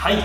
[0.00, 0.16] はい、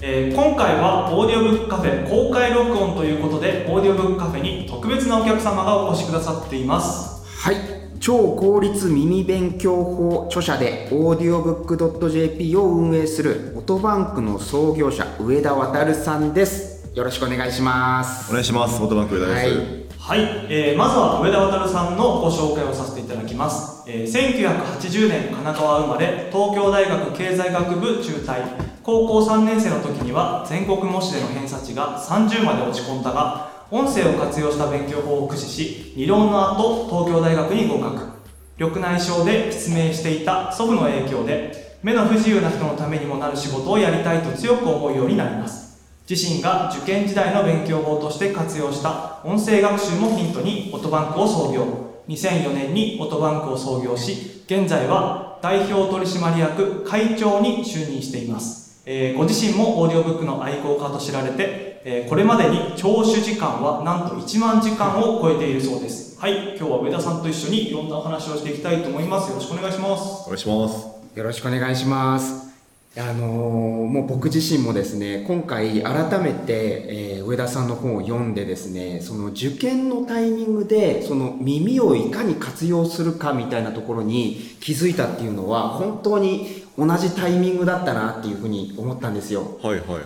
[0.00, 7.26] えー今回はオーディオブックカフェ公開録音ということでオーディオブックカフェに特別なお客様がお越しくださっています。
[7.26, 7.56] はい。
[7.98, 16.88] 超効率耳勉強法著者でオーディオブック .jp を運営するオトバンクの創業者上田渉さんです。
[16.94, 18.30] よろしくお願いします。
[18.30, 18.80] お願いします。
[18.80, 19.98] オトバンク上田です。
[19.98, 38.08] はい、えーまずは上田渉さんのご紹介をさせていただきます、えー1980年神奈川生まれ東京大学経済学部中退高校3年生の時には全国模試での偏差値が30まで落ち込んだが音声を活用した勉強法を駆使し理論の後東京大学に合格。
[38.56, 45.84] 緑内障で失明していた祖父の影響で目の不自由な人のためにもなる仕事をやりたいと強く思うようになります。
[46.08, 51.66] 自身が受験時代の勉強法として活用した音声学習もヒントにオトバンクを創業。
[52.08, 66.18] 2004年にオトバンクを創業し現在は代表取締役会長に就任しています、えーご自身もオーディオブックの愛好家と知られて、えーこれまでに聴取時間はなんと1万時間を超えているそうです。
[66.18, 69.28] はい今日は上田さんと一緒にいろんなお話をしていきたいと思います。
[69.28, 70.22] よろしくお願いします。
[70.24, 71.18] お願いします。
[71.18, 72.48] よろしくお願いします。
[72.96, 89.58] あのーもう僕自身もですね今回改めて、えー上田さんの本を読んでですねその受験のタイミングでその耳をいかに活用するかみたいなところに気づいたっていうのは本当に同じタイミングだったなっていうふうに思ったんですよ。
[89.60, 90.02] はいはいはい。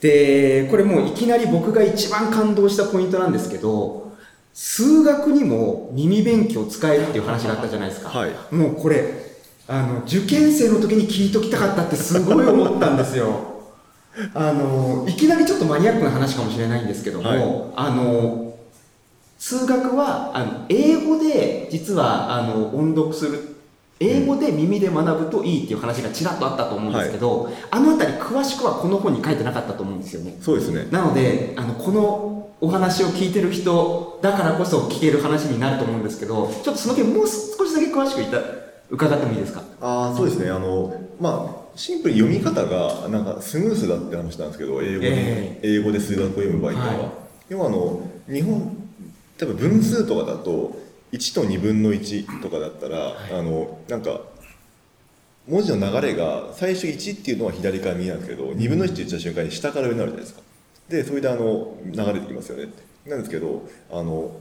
[0.00, 4.12] でこれもういきなり僕が一番感動したポイントなんですけど
[4.52, 8.54] 数学にも耳勉強使えるっていう話があったじゃないですか、はい。
[8.54, 9.04] もうこれ
[9.68, 13.52] あの受験生の時に聞いときたかったってすごい思ったんですよ。
[14.32, 17.40] あのいきなりちょっとマニアックな話かもしれないんですけども、はい。
[17.76, 18.54] あの
[19.38, 23.53] 数学はあの英語で実はあの音読する
[24.00, 30.88] 英語で耳で学ぶといいっていう話がちらっとあったと思うんですけど、あのあたり詳しくはこの本に書いてなかったと思うんですよねそうですね。
[30.90, 38.38] なのであのこのお話を聞いてる人だからこそ聞ける話になると思うんですけどちょっとその件もう少しだけ詳しくいた
[38.90, 39.62] 伺ってもいいですか？
[39.80, 40.50] ああ、そうですね。
[40.50, 47.04] あの、まあ、シンプルに読み方が、なんかスムースだって話なんですけど、英語で、え英語で数学を読む場合っていうのは。
[47.04, 47.12] はい
[47.50, 48.76] 要はあの、日本、
[49.36, 50.76] 多分分数とかだと、
[51.16, 54.20] 1と2分の1とかだったら、あの、なんか、
[55.48, 60.42] 文字の流れが最初1っていうのは左から右なんですけど、2分の1って言った瞬間に下から上になるじゃないですか。
[60.88, 62.72] で、それであの、流れてきますよね。
[63.06, 64.32] なんですけど、あの、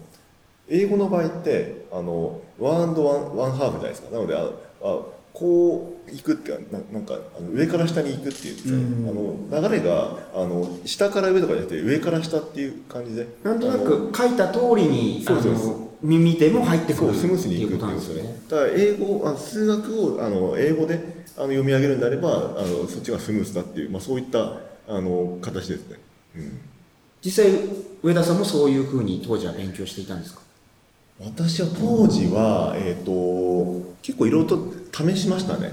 [0.69, 4.11] 英語の場合ってあのワンワンワンハーフじゃないですか。
[4.11, 4.49] なのであ
[4.81, 4.99] あ
[5.33, 9.09] こう行くっていうかななんかあの上から下に行くっていうんですね、
[9.51, 13.27] あの流れがあの下から上とかじゃなくて上から下っていう感じで。
[13.43, 18.43] なんとなく書いた通りにそうそうそうあの耳でも入ってくるスムースにいくっていうんですよね。
[18.49, 25.97] だから英語あ数学をあの英語であの読み上げるんであればあのそっちがスムースだっていう、まあ、そういったあの形ですね、
[26.35, 26.59] うん。
[27.23, 27.53] 実際
[28.03, 30.41] 上田さんもそういうふうに当時は勉強していたんですか？
[31.21, 35.71] 私は当時は、えー、と結構いろいろと試しましたね。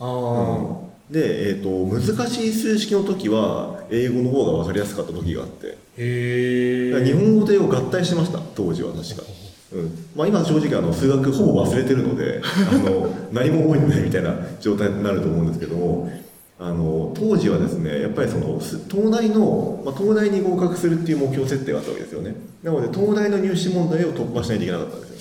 [0.00, 0.76] あ
[1.10, 5.78] で、えー、と難しい数式の時は英語の方が分かりやすかった時があって。
[5.98, 9.22] へだから日本語と英語合体してました当時は確か、
[9.72, 9.98] うん。
[10.16, 16.10] まあ、今正直あの数学ほぼ忘れてるので あの何も覚えてないみたいな状態になると思うんですけども
[16.60, 22.34] あの当時はですねやっぱりそのす東大の、まあ、東大に合格するっていう目標設定があったわけですよね。
[22.62, 25.16] なので東大の入試問題を突破しないといけなかったんですよ。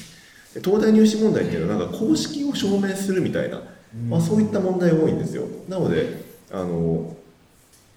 [0.55, 3.61] で東大入試問題っていうのはなんか公式を証明するみたいな、
[4.09, 5.43] まあ、そういった問題が多いんですよ。
[5.69, 7.15] なのであの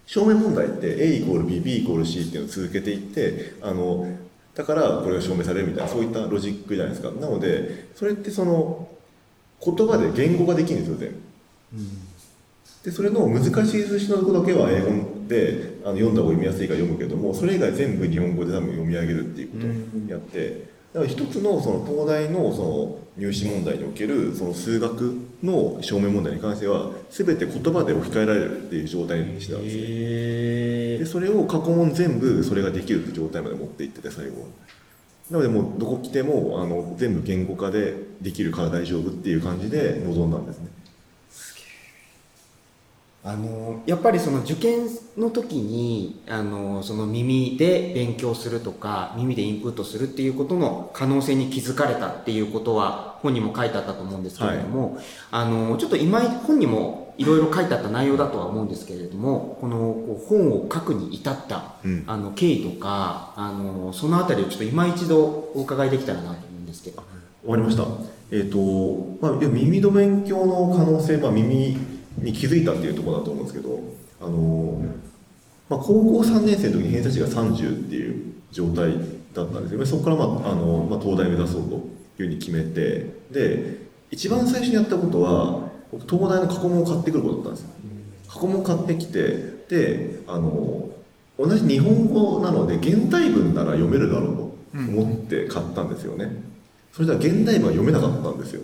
[0.06, 4.06] 証明問題って A イコール B、B イコール C っていうのを続けていってあの
[4.54, 7.10] だからこれが証明されるみたいなそういったロジックじゃないですか。
[7.12, 8.88] なのでそれってその
[9.64, 11.16] 言葉で言語ができるんですよ全部。
[12.84, 14.88] でそれの難しい数式のとこだけは英語
[15.28, 19.68] であの読んだ方が読みやすいから読むけどもそれ以外全部日本語で多分読み上げるっていうことを
[20.08, 29.82] やって、だから一つのその東大のその入試問題におけるその数学の証明問題に関しては全て言葉で置き換えられるっていう状態にしてたんですね。
[30.98, 34.48] でそれを過去問全部それができるって状態まで持っていってて最後
[35.30, 40.68] なのでもうどこ来てもあの全部言語化でできるから大丈夫っていう感じで臨んだんですね
[43.22, 44.86] あのやっぱりその受験
[45.18, 54.98] の時にあのその耳で勉強するとか耳でインプットするっていうことの可能性に気づかれたっていうことは本にも書いてあったと思うんですけれども、
[55.30, 59.94] あのちょっと今本にもいろいろ書いてあった内容だとは思うんですけれどもこの
[60.26, 67.02] 本を書くに至った、うんあの経緯とかあのそのあたりをちょっと今一度お伺いできたらなと思うんですけど。
[67.42, 67.84] 終わりました。
[68.30, 71.76] えっ、と、まあ、耳の勉強の可能性、まあ、耳
[72.22, 73.80] に気づいたっていうところだと思うんですけど、
[74.20, 74.82] あの、
[75.68, 78.94] まあ、高校3年生の時に偏差値が30っていう状態
[79.34, 79.86] だったんですよ。
[79.86, 81.82] そこから、まあ、あの、まあ、東大目指そうという
[82.16, 83.78] ふうに決めて、で、
[84.10, 87.68] 一番最初にやったことは、僕東大の過去問を買ってくることだったんですよ。
[88.28, 90.88] 過去問を買ってきて、で、あの、
[91.38, 96.50] 同じ日本語なので、現代文なら読めるだろうと思って買ったんですよね。
[96.92, 98.62] それでは現代文は読めなかったんですよ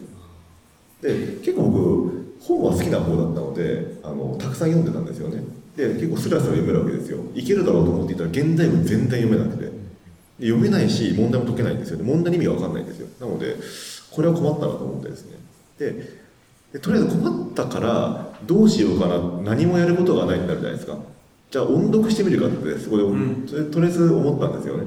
[1.01, 5.43] で結構僕本は好きな方だったのであのたくさん読んでたんですよね。
[5.77, 7.19] で結構スラスラ読めるわけですよ。
[7.35, 9.65] いけるだろうと思っていたら現代文全然読めなくて。
[10.39, 12.05] で読めないし問題も解けないんですよね。
[12.05, 13.09] 問題の意味が分かんないんですよ。
[13.21, 13.57] なので
[14.11, 15.39] これは困ったなと思ってですね。
[15.79, 16.27] で
[16.73, 19.19] でとりあえず困ったからどうしようかな。
[19.43, 20.99] 何もやることがないってなるじゃないですか。
[21.51, 23.47] じゃあ音読してみるかってそこで、うん。
[23.71, 24.85] とりあえず思ったんですよね。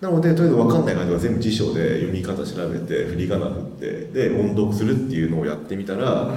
[0.00, 6.32] なのでとりあえず分かんない感じは全部辞書で読み方調べて振り仮名振ってで音読するっていうのをやってみたら、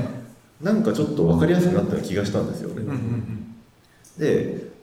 [0.62, 3.42] なんかちょっと分かりやすくなったような気がしたんですよね、うんうん
[4.18, 4.76] で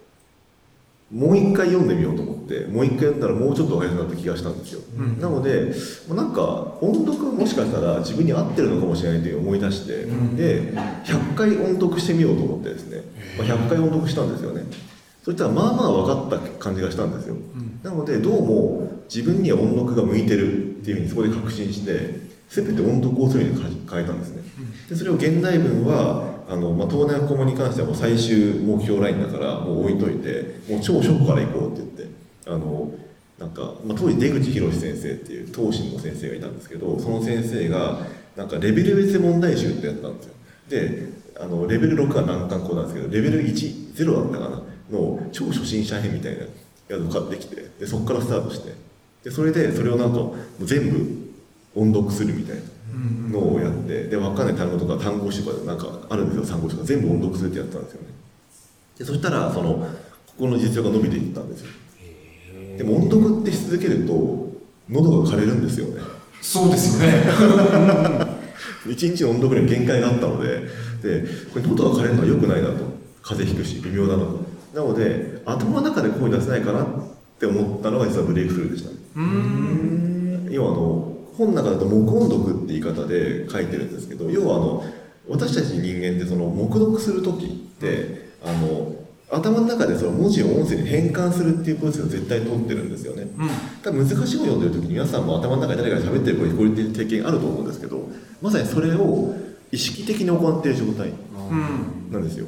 [1.13, 5.21] もう一回読んでみようと思ってもう一回読んだらもうちょっと分かりやすくなった気がしたんですよ、うん。
[5.21, 5.75] なので
[6.09, 6.43] なんか
[6.81, 10.37] 音読もしかしたら自分に合ってるのかもしれないという思い出して、うん。
[10.37, 10.73] で
[11.05, 13.03] 100回音読してみようと思ってですね、
[13.39, 14.65] まあ、100回音読したんですよね。
[15.23, 17.81] そしたらまあまあ分かった感じがしたんですよ、ん。
[17.83, 24.43] なのでどうも自分には音読が向いてるっていうふうにそこで確信して全て音読をするように変えたんですね
[24.89, 32.15] でそれを現代文はあの、まあ、東大の顧問に関してはもう最終目標ラインだからもう置いといてもう超初歩から行こうって言って
[32.47, 32.93] あの
[33.39, 38.07] なんか、まあ、当時出口博先生っていう東進の先生がいたんですけどその先生が
[38.37, 40.35] なんかレベル別問題集ってやったんですよ。
[40.69, 46.49] であのレベル6は難関校なんですけどレベル10だったかなの超初心者編みたいなや
[46.91, 48.73] つを買ってきてでそこからスタートして。
[49.25, 50.19] でそれでそれをなんか
[50.61, 51.33] 全部
[51.75, 52.63] 音読するみたいな。
[53.31, 56.87] のをやってで分かんない単語とか単語詞とかなんかあるんですよ単語詞とか。
[56.87, 58.09] 全部音読するってやってたんですよね。
[58.99, 59.87] でそしたらそのこ
[60.39, 61.69] この実力が伸びていったんですよ。
[62.77, 64.49] でも音読ってし続けると
[64.89, 66.01] 喉が枯れるんですよね。
[66.41, 67.23] そうですよね。
[68.89, 70.63] 一日の音読には限界があったので
[71.03, 72.93] でこれ喉が枯れるのは良くないなと。
[73.23, 74.41] 風邪ひくし微妙だなと。
[74.75, 76.87] なので頭の中で声出せないかなっ
[77.39, 78.97] て思ったのが実はブレイクスルーでしたね。
[79.17, 80.49] うん。
[80.51, 84.85] 要はあの本の中だと黙音読って言い方で書いてるんですけど要はあの
[85.29, 87.49] 私たち人間ってその黙読する時っ
[87.81, 88.95] てあの
[89.33, 93.23] 頭の中でその文字を音声に変換するっていうプロセスを絶対通ってるんですよね。
[93.23, 93.49] うん。
[93.83, 98.09] 多分難しい本読んでる時に皆さんも頭の中で誰かが喋ってる声聞こえてる経験あると思うんですけど
[98.43, 99.35] まさにそれを
[99.71, 102.47] 意識的に行っている状態うんなんですよ。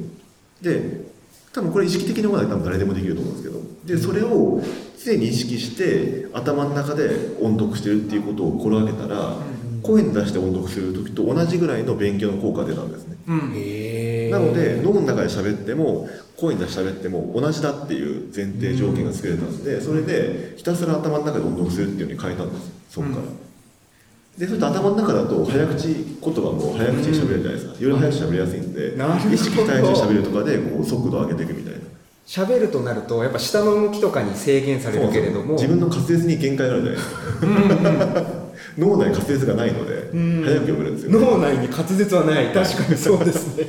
[0.61, 1.14] で
[1.55, 3.65] 多分これ意識的に行う多分誰でもできると思うんですけど。
[3.85, 4.61] でそれを
[5.01, 9.37] 常に意識して頭の中で音読してるっていうことを心がけたら
[9.83, 13.15] 声に出して音読する時と同じぐらいの勉強の効果が出たんですね。
[13.27, 13.53] うん。
[13.55, 23.44] へなので脳の中で喋っても声に出して喋っても同じだっていう前提条件が作れたんでそれでひたすら頭の中で音読するっていうふうに変えたんですそこから、うん
[24.37, 25.87] でそれと頭の中だと早口
[26.21, 28.95] 言葉も早口に喋れるじゃないですか、より早く喋りやすいんで
[29.33, 31.79] 意識して早口に喋るとかでこう速度を上げていくみたいな。
[32.27, 35.53] 喋るとなるとやっぱ下の動きとかに制限されるけれども。
[35.53, 38.45] 自分の滑舌に限界があるじゃないですか。
[38.77, 42.47] 脳内に滑舌がないのでうん早く読めるんですよ、脳内に滑舌はない。
[42.47, 43.67] 確かにそうですね。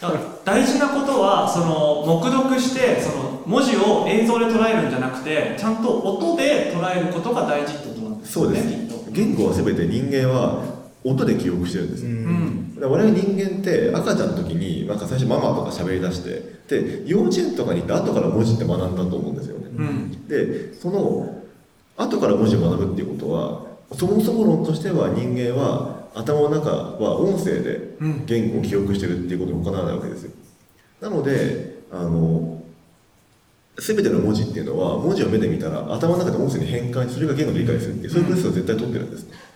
[0.00, 10.64] だから大事なことはその黙読してその文字を映像で捉えるんじゃなくてちゃんと音で捉えることが大事ってことなんですそうです言語は全て人間は
[11.02, 12.04] 音で記憶してるんです。
[12.04, 12.76] よ、うん。
[12.80, 20.28] 我々人間って赤ちゃんの時になんか最初ママとか喋り出してで幼稚園とかに行って後から文字って学んだと思うんですよね、うん。
[20.28, 21.42] でその
[21.96, 28.26] 後から文字を学ぶっていうことはそもそも論としては人間は頭の中は音声でうん。
[28.26, 30.32] 言語を記憶してるっていうことに行わないわけですよ。
[31.00, 32.59] なのであの
[33.78, 39.28] 全ての文字っていうのは文字を目で見たら頭の中で音声に変換しそれが言語で理解するっていうそういうプロセスを絶対取ってるんです。
[39.28, 39.50] ね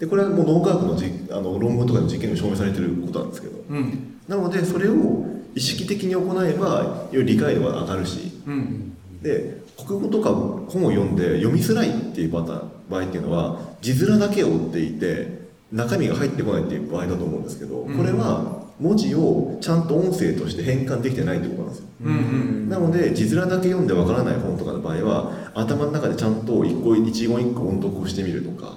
[0.00, 3.62] でこれはもう脳科学のじあの論文とかの実験でも証明されてることなんですけど。
[3.68, 4.18] うん。
[4.26, 8.32] なのでそれを意識的に行えばより理解度が上がるし。
[8.46, 8.96] うん。
[9.22, 15.40] で国語とか本を読んで読みづらいっていうパターン場合っていうのは字面だけを追っていて
[15.70, 17.96] 中身が入ってこないっていう場合だと思うんですけど、うん。
[17.96, 21.84] これは文字をちゃんと音声として変換できてないってことなんですよ。
[22.02, 28.76] うんうんなので字面だけ読んでわからない本とかの場合は頭の中でちゃんと一個一言一個音読をしてみるとか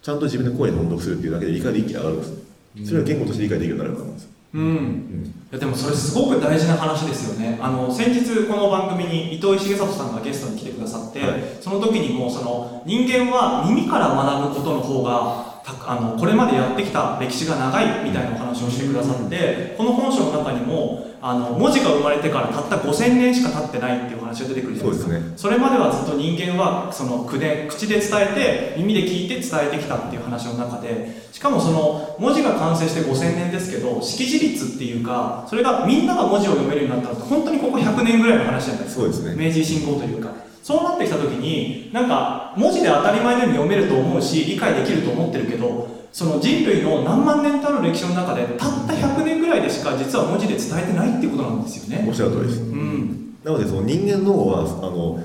[0.00, 5.34] ちゃんと自分で声で音読するっていうだけで理解で一気に上がるんですそれは言語として理解できるようになるからなんですよ、うん。
[5.50, 7.58] いやでもそれすごく大事な話ですよね。
[7.60, 11.42] あの先日この番組に糸井重里さんがゲストに来てくださって、はい。
[11.60, 25.10] その時にもその人間は耳から学ぶことの方がたあのこれまでやってきた歴史が長いみたいなお話をしてくださってこの本書の中にもあの文字が生まれてからたった5000年しか経ってないっていう話が出てくるじゃないですか。
[25.12, 25.38] そうですね。
[25.38, 39.28] それまではずっと人間はその口で口で伝えて耳で聞いて伝えてきたっていう話の中でしかもその文字が完成して5000年ですけど識字率っていうかそれがみんなが文字を読めるようになったのって本当にここ100年ぐらいの話じゃないですか。
[39.30, 39.36] ね。
[39.36, 40.30] 明治維新後というか
[40.62, 52.06] そうなってきた時になんか文字で当たり前のように読めると思うし理解できると思ってるけどその人類の何万年とある歴史の中でたった100年ぐらいでしか実は文字で伝えてないっていうことなんですよね。
[52.06, 52.60] おっしゃる通りです。
[52.60, 53.36] うん。
[53.42, 55.24] なのでその人間の脳はあの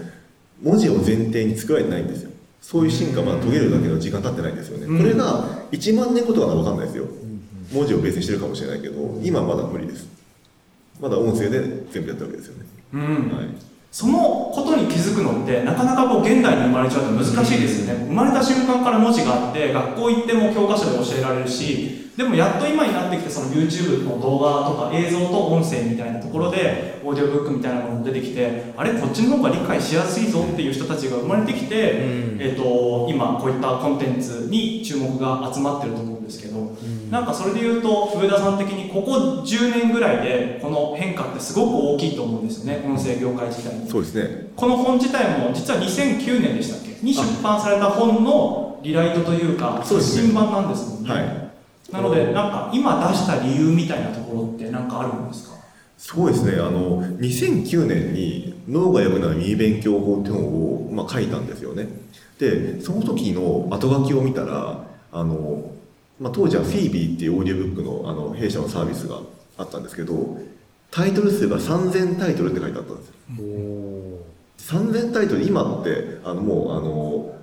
[0.63, 2.31] 文字を前提に作られてないんですよ。
[2.61, 4.97] そういう進化まだ遂げるだけの時間経ってないんですよね、うん。
[4.97, 7.05] これが1万年後とかなら分かんないですよ。
[7.73, 10.07] 文字をベースにしてるかもしれないけど今はまだ無理です。
[10.99, 13.01] まだ音声で全部やったわけですよね、うん。
[13.35, 18.05] はいそのことに気づくのってなかなかこう現代に生まれちゃうと難しいですよね。
[18.05, 32.37] 生まれた瞬間から文字があって学校行っても教科書で教えられるしでもやっと今になってきてその YouTube の動画とか映像と音声みたいなところでオーディオブックみたいなものも出てきてあれこっちの方が理解しやすいぞっていう人たちが生まれてきて、うん。
[32.41, 36.75] えっと今こういったコンテンツに注目が集まってると思うんですけど、
[37.09, 42.83] なんかそれで言うと上田さん的にここ10年ぐらいでこの変化ってすごく大きいと思うんですよね。
[42.85, 43.89] 音声業界自体に。
[43.89, 44.47] そうですね。
[44.55, 46.97] この本自体も実は2009年でしたっけ？
[47.05, 51.51] に出版された本のリライトというか新版なんですもんね、はい。
[51.91, 55.57] なのでなんか今出した理由みたいなところって何かあるんですか？
[55.97, 56.53] そうですね。
[56.59, 61.87] あの2009年に「脳が良くなる耳勉強法」って本を、まあ、書いたんですよね。
[62.39, 65.71] でその時の後書きを見たらあの、
[66.19, 69.19] まあ、当時はフィービーっていうオーディオブックのあの弊社のサービスが
[69.57, 70.37] あったんですけど
[70.89, 73.13] タイトル数が3000タイトルって書いてあったんですよ。
[74.57, 77.35] 3000タイトル今ってあのもうあの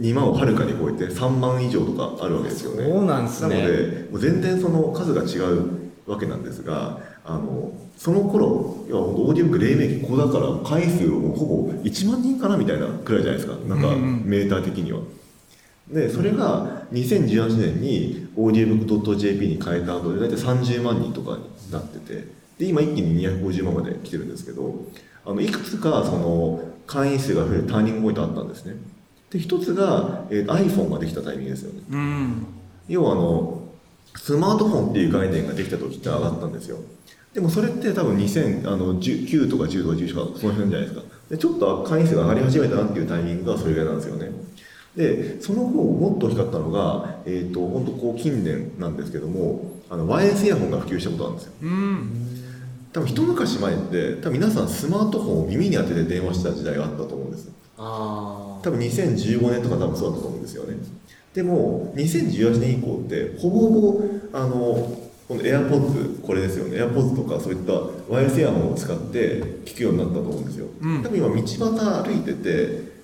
[0.00, 2.84] 2万をはるかに超えて3万以上とかあるわけですよね。
[2.84, 3.56] そうなんですね。
[3.56, 13.56] なのでもう全然その数が違うわけなんですがあのその頃要は本当オーディオブック黎明期ここだから回数もほぼ1万人かなみたいなくらいじゃないですか。
[13.68, 14.22] なんかうんうん。
[14.24, 15.00] メーター的には。
[15.90, 22.28] でそれが2018年にオーディオブック .jp に変えた後で大体30万人とかになってて
[22.58, 24.74] で今一気に250万まで来てるんですけど
[25.24, 28.74] あのいくつかその会員数が増えるターニングポイントあったんですね。
[29.30, 31.82] で一つが、えー iPhone ができたタイミングですよね。
[31.90, 32.46] うん。
[32.88, 33.62] 要はあの
[34.16, 36.78] スマートフォンっていう概念ができた時って上がったんですよ。
[37.34, 41.02] でもそれって多分2000あの9とか10とか11とかその辺じゃないですか。
[41.28, 44.30] でちょっと会員数が上がり始めたなっていうタイミングがそれぐらいなんですよね
[44.98, 51.52] でその後もっと大きかったのが、えー、と本当こう近年なんですけどもあのワイヤレスイヤホンが普及したことなんですよ。
[51.62, 52.10] うん。
[52.92, 57.48] 多分一昔前って多分皆さんスマートフォンを耳に当てて電話してた時代があったと思うんです。
[57.78, 60.76] あ多分2015年とか多分そうだったと思うんですよね。
[61.32, 64.02] でも2018年以降ってほぼほぼ
[64.32, 66.78] あのこの AirPods これですよね。
[66.78, 67.72] AirPods とかそういった
[68.12, 71.02] ワイヤレスイヤホンを使って聞くようになったと思うんですよ、うん。
[71.04, 72.98] 多分今道端歩いてて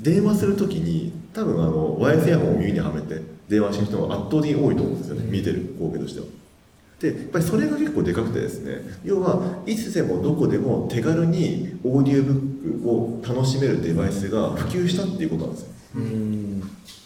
[0.00, 5.24] 電話するときに多分あのワイヤレスイヤホンを耳にはめて電話してる人が圧倒的に多いと思うんですよね。
[5.30, 6.26] 見てる光景としては。
[7.00, 15.68] でやっぱりそれが結構でかくてですね要はいつでもどこでも手軽にオーディオブックを楽しめるデバイスが普及したっていうことなんですよ。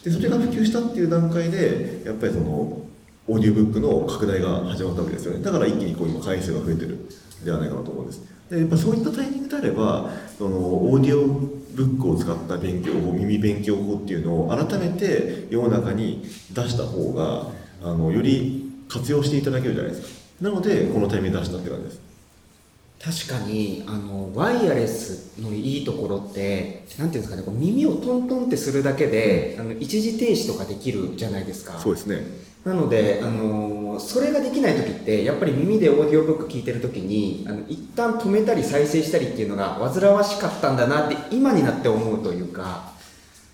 [0.03, 2.81] でそれが普及したっていう段階でやっぱりその
[3.27, 5.43] オーディオブックの拡大が始まったわけですよね。
[5.43, 17.47] だから一気にこう今回数が増えてるんではないかなと思うんですでやっぱそういったタイミングであればそのオーディオブックを使った勉強法耳勉強法っていうのを改めて世の中に出した方が
[17.81, 20.19] あのより活用していただけるじゃないですか。
[20.41, 22.09] なのでこのタイミングで出したって感じです。
[23.29, 31.79] 確かにあのワイヤレスのいいところってなんていうんですかねこう耳をトントンってするだけであの一時停止とかできるじゃないですか。
[31.79, 42.93] そうですねなので、あのーそれができない時ってやっぱり耳でオーディオブック聞いてる時にあの一旦止めたり再生したりっていうのが煩わしかったんだなって今になって思うというか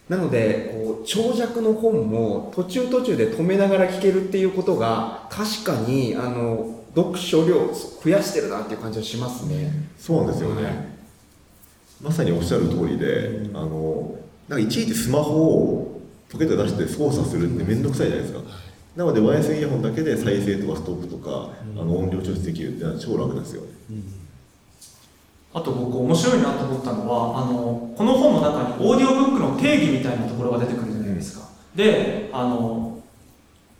[0.07, 9.89] なのでこう長尺の本も途中途中で止めながら聞けるっていうことが確かにあの読書量増やしてるなっていう感じはしますね。
[9.97, 10.95] そうなんですよね、
[12.01, 14.15] まさにおっしゃる通りで、あの
[14.47, 18.64] なんかいちいちスマホをポケット出して操作するって面倒くさいじゃないですか
[18.95, 23.61] なのでワイヤレスイヤホンだけで再生とかストップとか、あの音量調節できるっていうのは超楽ですよ。
[23.61, 23.67] ね
[25.53, 32.99] あと僕面白いなと思ったのはあのこの本の中にオーディオブックの定義みたいなところが出てくるじゃないですか、であの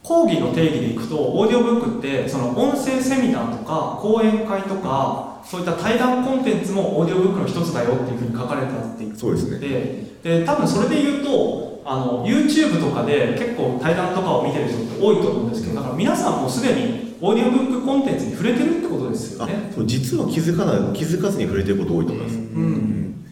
[0.02, 9.60] 講義の定義でいくとオーディオブックってその音声セミナーとか講演会とかそういった対談コンテンツもオーディオブックの一つだよっていうふうに書かれたって言ってそうですね。
[9.60, 23.26] でで多分それで言うとあの YouTube とかで結構対談とかを見てる人って多いと思うんですけどだから皆さんもすでにオーディオブックコンテンツに触れてるってことですよあねそう実は気づかない気づかずに触れてること多いと思います、うん。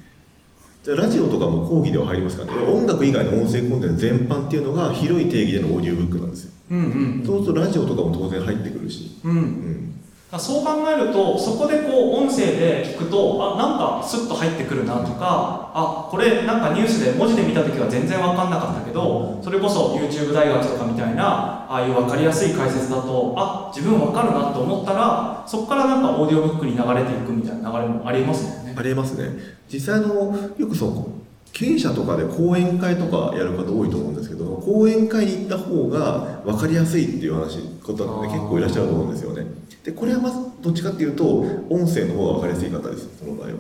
[0.84, 6.52] じゃあラジオとかも講義では入りますからね音楽以外の音声コンテンツ全般っていうのが広い定義でのオーディオブックなんですよ。
[6.72, 6.82] うんう
[7.22, 7.24] ん。
[7.26, 9.32] そうするとラジオとかも当然入ってくるし、うん。
[9.32, 9.94] うん、
[10.40, 28.74] そう考えるとそこでこう音声で聞くとあなんかスッと入ってくるなとかあこれなんかニュースで文字で見た時は全然分かんなかったけどそれこそ YouTube 大学とかみたいなああいう分かりやすい解説だとあ自分分かるなと思ったらそこからなんかオーディオブックに流れていくみたいな流れもありますもんね。
[28.78, 29.30] ありえますね。
[29.72, 31.23] 実際のよくそう
[31.54, 39.46] 経営者とかで講演会とかやる方多いと思うんですけど講演会に行った方が分かりやすいっていう話ことって結構いらっしゃると思うんですよね。
[39.84, 41.26] でこれはまずどっちかっていうと
[41.70, 43.54] 音声の方が分かりやすい方ですその場合は。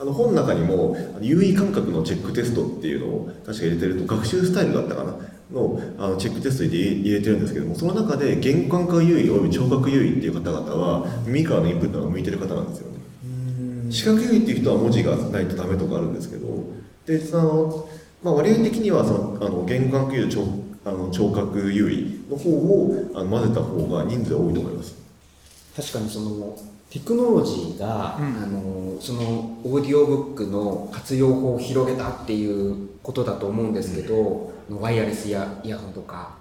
[0.00, 5.14] あの本の中にも優位感覚のチェックテストっていうのを確か入れてると学習スタイルだったかな？
[5.52, 13.92] のあのチェックテストで入れてるんですけどもその中で玄関化優位および聴覚優位っていう方々は耳からのインプットが向いてる方なんですよね。
[13.92, 16.46] 視覚優位っていう人は文字がないとダメとかあるんですけど
[17.06, 17.88] でその、
[18.22, 20.48] まあ、割合的にはそのあの玄関優位と聴
[20.84, 24.96] あの聴覚優位の方をあの混ぜた方が人数は多いと思います。
[25.76, 26.56] 確かにその
[26.90, 28.42] テクノロジーが、うん。
[28.42, 29.22] あのその
[29.64, 36.36] オーディオブックの活用法を広げたっていうことだと思うんですけど、ワイヤレスイヤイヤホンとか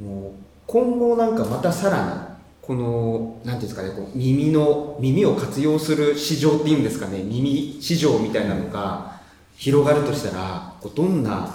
[0.00, 0.32] もう
[0.66, 9.11] 今後なんかまたさらにこのなんていうんですかねこう耳の耳を活用する市場っていうんですかね耳市場みたいなのが
[9.56, 11.54] 広がるとしたらこうどんな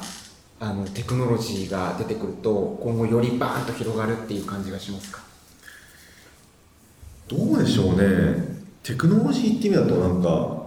[0.59, 5.21] あのテクノロジーが出てくると今後よりバーンと広がるっていう感じがしますか？
[7.27, 8.57] どうでしょうね。
[8.81, 10.65] テクノロジーって意味だとなんか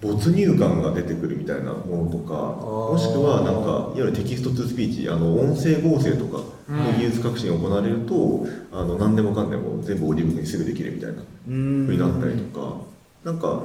[0.00, 12.76] 没入感が出てくるみたいなものとかもしくはなんかいわゆる text to speech あの音声合成とかの技術革新が行われると、あの何でもかんでも全部オーディオブックにすぐできるみたいなふうになったりとか。
[13.24, 13.60] なんか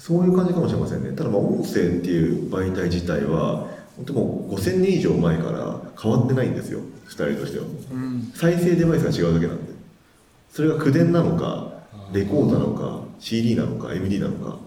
[0.00, 1.12] そういう感じかもしれませんね。
[1.12, 6.80] ただまあ音声っていう媒体自体は本当もう5000年以上前から変わってないんですよ。
[7.06, 7.66] スタイルとしては。
[7.66, 8.32] うん。
[8.34, 9.74] 再生デバイスが違うだけなんで。
[10.50, 11.70] それが口伝なのか
[12.12, 14.58] レコーダーなのか CD なのか MD なのか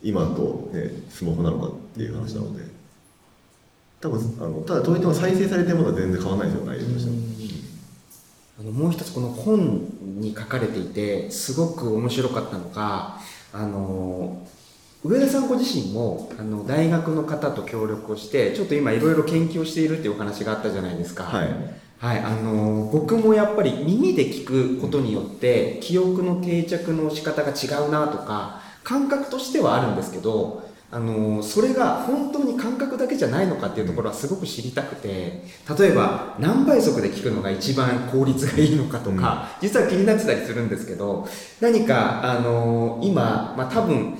[0.00, 2.62] 今と、ね、スマホなのかっていう話なので。
[4.00, 6.66] 多分あのただといっても再生されてるものは全然変わらないですよ。
[6.66, 7.16] 内容としては。
[8.60, 9.88] あのもう一つこの本
[10.20, 13.18] に書かれていてすごく面白かったのが
[13.54, 14.44] あの
[15.04, 21.22] 上田さんご自身もあの大学の方と協力をしてちょっと今いろいろ研究をしているっていうお話があったじゃないですか。
[21.22, 21.48] はい
[21.98, 35.42] はい、あの僕もやっぱり耳で聞くことによって記憶の定着の仕方が違うなとか感覚としてはあるんですけどあのそれが本当に感覚だけじゃないのかっていうところはすごく知りたくて
[35.78, 41.26] 例えば何倍速で聞くのが一番効率がいいのかとか、実は気になってたりするんですけど
[41.60, 44.16] 何かあの今、まあ、多分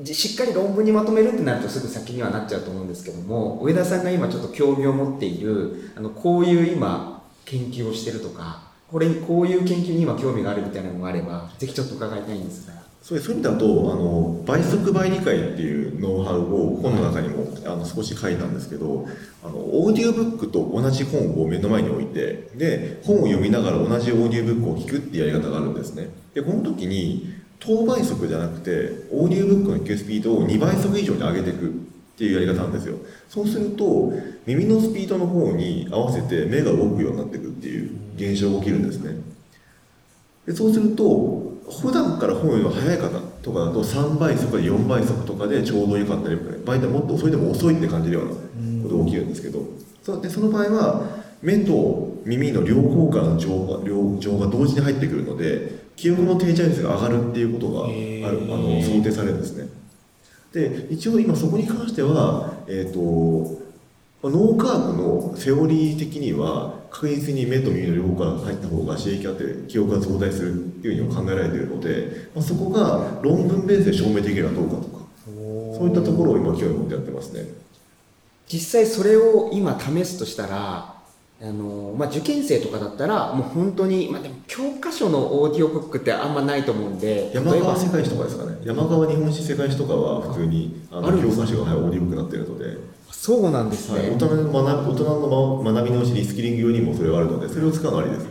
[0.00, 12.73] じしっかり論文にまとめるってなるとすぐ先にはなっちゃうと思うんですけども上田さんが今ちょっと興味を持っているあのこういう今研究をしてるとかこれにこういう研究に今興味があるみたいなのがあればぜひちょっと伺いたいんですが
[13.04, 19.06] そういう意味だとあの倍速倍理解っていうノウハウを本の中にも、あの少し書いたんですけど
[19.44, 26.08] あのオーディオブックと同じ本を目の前に置いてで本を読みながら同じオーディオブックを聞くっていうやり方があるんですね。
[26.32, 28.70] でこの時に等倍速じゃなくて
[29.12, 31.70] オーディオブックの聞くスピードを2倍速以上に上げていくっ
[32.16, 32.96] ていうやり方なんですよ。
[33.28, 34.14] そうすると
[34.46, 39.14] 耳のスピードの方に合わせて目が動くようになっていくっていう現象が起きるんですね。
[40.46, 43.08] でそうすると普段から本よりも速い方
[43.42, 48.30] とかだと3倍速で4倍速とかでちょうどよかったり場合ではもっと遅いでも遅いって感じるような
[48.82, 49.60] ことが起きるんですけど
[50.02, 59.68] そうでその場合は目と耳の両方からの情報が両情報が同時に入ってくるので記憶の定着率が上がるっていうことがあるあの想定されるんですね。
[60.52, 63.63] で一応今そこに関しては、えー、と
[64.30, 77.48] 脳科学のセオリー的には確実に目と耳の両方から入った方が刺激があって記憶が増大するっていうふうに考えられているので、まあ、そこが論文ベースで証明できるかどうかとかそういったところを今興味持ってやってますね。
[78.46, 80.94] 実際それを今試すとしたら
[81.42, 88.56] あのまあ、受験生とかだったらもう本当に、まあ、でも教科書のオーディオブックってあんまないと思うんで山川世界史とかですかね。
[88.64, 92.78] 山川日本史世界史とかは普通にあの教科書が、はい、オーディオブックになっているので、
[93.24, 98.26] そうなんですね、はい、大人の学び大人の学び直しリスキリング用にもそれはあるのでそれを使うのはありです。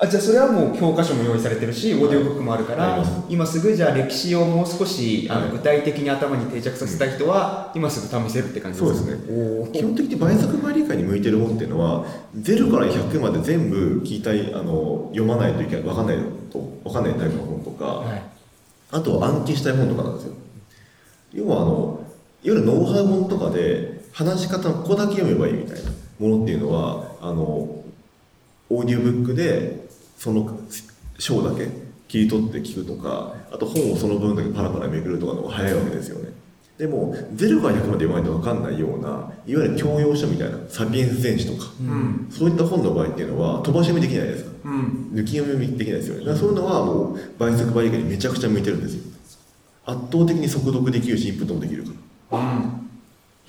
[0.00, 3.26] あじゃあそれはもう教科書も用意されてるし、オーディオブックもあるから、あります。
[3.28, 5.50] 今すぐじゃあ歴史をもう少し、あのはい。
[5.50, 9.14] 具体的に頭に定着させたい人は、今すぐ試せるって感じですね。
[9.28, 9.72] おー。
[9.72, 12.04] 基本的に倍速倍理解に向いてる本っていうのは
[12.36, 16.18] 0から100まで全部聞いたいあの読まないといけない分かんない
[16.52, 18.22] と分かんないタイプの本とか、はい。
[18.92, 20.34] あとは暗記したい本とかなんですよ。
[21.32, 22.06] 要はあの
[22.44, 27.82] いわゆるノウハウ本とかで話し方のここだけ読めばいいみたいなものっていうのはあの
[28.70, 29.86] オーディオブックで
[30.18, 30.58] その
[31.18, 31.68] 章だけ
[32.08, 36.30] 切り取って聞くとかあと本をその分だけパラパラめくるとかの方が早いわけですよね。
[36.78, 42.26] でも0から100まで読まないと分かんないようないわゆる教養書みたいなサピエンス全史とかうん。
[42.30, 44.50] そういった本の場合っていうのは飛ばし読みできないですか？
[44.64, 45.10] うん。
[45.12, 46.20] 抜き読みできないですよね。
[46.20, 49.02] だからそういうのはもう倍速倍理解にめちゃくちゃ向いてるんですよ。
[49.84, 51.90] 圧倒的に速読できるしインプットもできるか
[52.32, 52.38] ら。
[52.38, 52.81] うん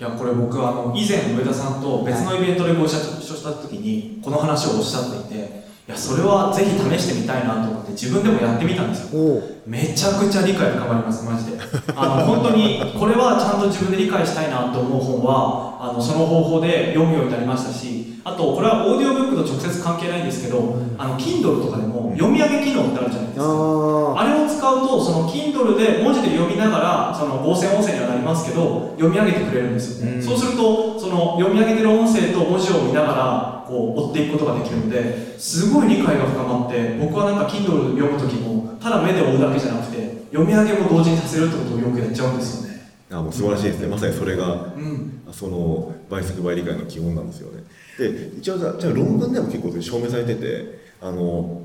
[0.03, 9.41] いやこれ僕はあの以前上田さんと別のイベントでご一緒した時にこの話をおっしゃっていていやそれはぜひ試してみたいなと思って自分でもやってみたんですよ。
[9.65, 11.59] めちゃくちゃ理解深まりますマジで。
[11.95, 23.43] あの本当にこれはちゃんと自分で理解したいなと思う本はあのその方法で読むようになりましたしあとこれはオーディオブックと直接関係ないんですけど、あの Kindle とかでも読み上げ機能ってあるじゃないですか。
[23.43, 30.05] ああれを使うとその Kindle で文字で読みながらその合成音声にはなりますけど読み上げてくれるんですよ。
[30.05, 30.23] ね、うん。
[30.23, 42.91] そうするとその読み上げてる音声と文字を見ながらこう追っていくことができるのですごい理解が深まって僕はなんか Kindle 読む時もただ目で追うだけじゃなくて読み上げも同時にさせるってことをよくやっちゃうんですよね。
[43.11, 43.87] あもう素晴らしいですね。
[43.87, 45.23] まさにそれがうん。
[45.31, 47.33] その倍速倍理解の基本なんで。
[47.33, 47.63] すよね
[47.97, 51.61] で一応じゃあじゃあ論文でも結構証明されててあの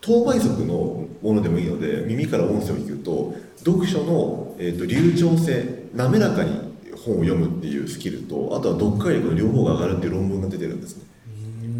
[0.00, 6.50] 等倍速のものでもいいので耳から音声を聞くと読書の、えー、と流暢性滑らかに
[7.04, 11.04] 本を読むっていうスキルとあとは読解力の両方が上がるっていう論文が出てるんですね。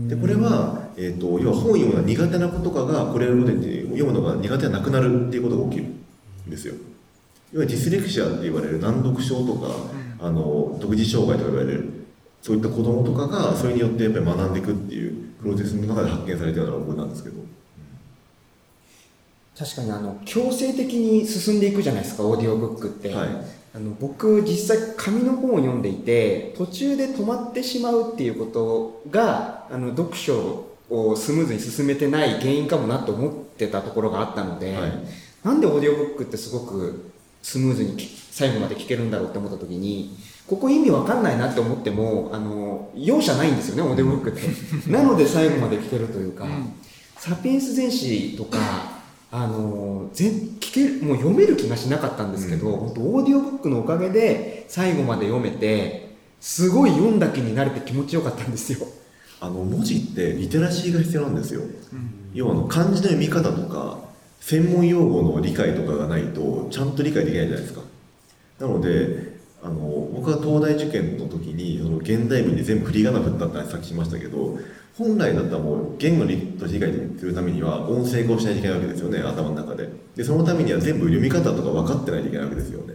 [0.09, 3.51] でこれは、えー、と要は本を読むのが苦手な子とかがこれを読む
[3.97, 6.75] のが苦手なくなるっていうことが起きるんですよ。
[6.75, 6.83] いわ
[7.53, 9.69] ゆるディスレクシアって言われる難読症とか、
[10.21, 12.07] あの独自障害とか言われる
[12.43, 17.37] そういった子供とかがそれによってやっぱり学んでいくっていうプロセスの中で発見されたような論文なんですけど。
[19.57, 23.29] 確かにあの強制的に進んでいくじゃないですかオーディオブックって、はい。
[23.75, 34.93] あの僕実際紙の本を読んでいて途中で止まってしまうっていうことがあの読書をスムーズに進めてない原因かもなと思ってたところがあったので、はい。
[35.45, 37.11] なんでオーディオブックってすごく
[37.43, 44.91] スムーズにき最後まで聞けるんだろうって思った時にここ意味わかんないなって思ってもあの容赦ないんですよねオーディオブックって。
[44.91, 46.47] なので最後まで聞けるというか、
[47.19, 48.59] サピエンス全史とか
[49.31, 52.79] あの全聞けるもう読める気がしなかったんですけど、うん。
[52.89, 58.87] 本当オーディオブックのおかげで最後まで読めてすごい読んだ気になれて気持ちよかったんですよ。
[59.41, 61.61] あの文字ってリテラシーが必要なんですよ、
[62.35, 63.99] 要はあの漢字の読み方とか
[64.41, 67.81] 専門用語の理解とかがないとちゃんと理解できないじゃないですか。
[68.59, 74.59] なのであの僕は東大受験の時にその現代文に全部振り仮名振ったって話さっきしましたけど
[74.99, 76.31] 本来だったらもう言語と
[76.67, 79.89] 理解するためには音声化をしないといけないわけですよね頭の中で。
[80.15, 82.95] でそのためには全部読み方とか分かってないといけないわけですよね、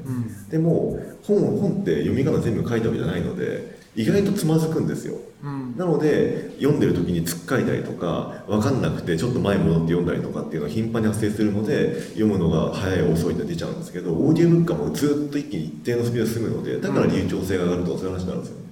[0.49, 5.15] でも本本って読み方全部書いたわけじゃないので意外とつまずくんですよ。
[5.43, 5.75] うん。
[5.77, 18.69] なので読んでる時につっかいたりとか分かんなくてちょっと前に戻って読んだりとかっていうのが頻繁に発生するので読むのが早い遅いって出ちゃうんですけどオーディオブックはもうずっと一気に一定のスピードで進むのでだから流暢性が上がるとかそういう話になるんですよね。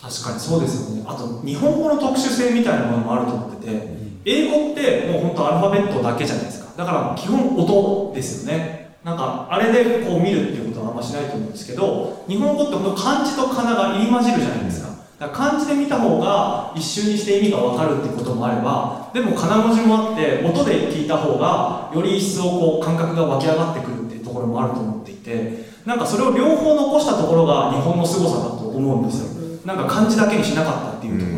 [0.00, 1.04] 確かにそうですよね。
[1.06, 6.72] あと日本語の特殊性みたいなものもあると思ってて英語ってもう本当アルファベットだけじゃないですか。
[6.76, 8.96] だから基本音ですよね。
[9.04, 10.67] なんかあれでこう見るっていう
[10.98, 14.88] ましないと思うんですけど日本語って本当漢字と仮名が入り混じるじゃないですか。
[15.18, 29.38] だから漢字で見た方が一瞬にして意味が分かるってこともあればでも仮名文字もあって音で聞いた方がより一層こう感覚が湧き上がってくるっていうところもあると思っていてなんかそれを両方残したところが日本の凄さだと思うんですよ。
[29.64, 31.37] なんか漢字だけにしなかったっていうところ、う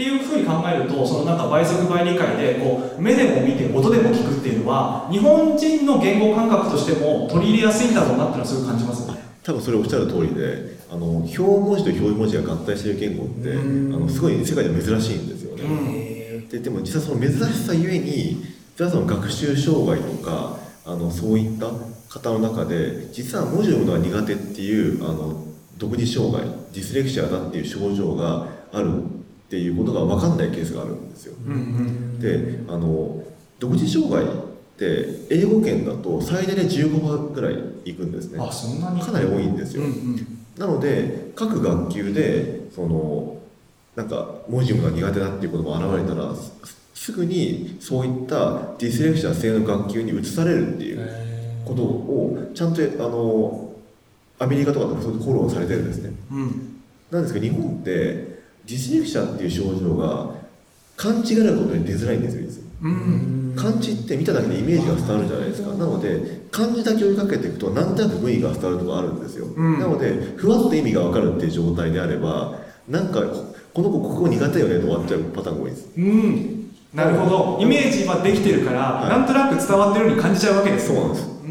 [0.00, 9.20] っていうふうに考えるとそのなんか倍速倍理解でこう目でも見て音でも聞くっていうのは日本人の言語感覚としても取り入れやすいんだろうなっていうのはすごい感じますね。
[9.42, 13.56] 多分それおっしゃる通りであの表文字と表文字が合体している言語ってあ
[14.00, 16.48] のすごい世界でも珍しいんですよね、うん。
[16.48, 18.42] ででも実はその珍しさゆえに
[18.78, 21.66] 実はその学習障害とかあのそういった
[22.08, 25.44] 方の中で実は文字を読むのが苦手っていうあの
[25.76, 29.19] 独自障害ディスレクシアだっていう症状がある
[29.50, 31.34] っていうことが分かんないケースがあるんですよ。
[31.44, 32.20] うんうん。
[32.20, 33.20] であの
[33.58, 34.26] 独自障害っ
[34.78, 38.38] て英語圏だと最大で15%ぐらいいくんですね。
[38.40, 39.00] あそんなに？
[39.00, 40.38] かなり多いんですよ、うんうん。
[40.56, 43.38] なので各学級でその
[43.96, 46.52] なんか文字が苦手だっていうことが現れたらす
[46.94, 51.00] すぐにそういったディスレクシャ製の学級に移されるっていう
[51.64, 53.72] ことをちゃんとあの
[54.38, 56.12] アメリカとかでもそういうフォローされてるんですね。
[56.30, 56.80] うん。
[57.10, 58.29] なんですけど日本って
[58.70, 60.30] ディスレクシャっていう症状が
[60.96, 63.54] 漢字があることに出づらいんですようん。
[63.56, 65.70] 漢字って見ただけでイメージが伝わるじゃないですか。
[65.74, 69.78] なので漢字だけ追いかけていくと何となく文意が伝わるとかあるんですよ、うん。
[69.78, 73.20] なのでふわっと意味が分かるっていう状態であればなんか
[73.74, 75.88] この子国語苦手よねと終わっちゃうパターンが多いです。
[75.96, 76.70] うん。
[76.94, 77.58] なるほど。
[77.60, 79.10] イメージはできてるから、はい。
[79.10, 80.96] なんとなく伝わってるように感じちゃうわけですね。
[80.96, 81.26] そうなんです。
[81.44, 81.49] うん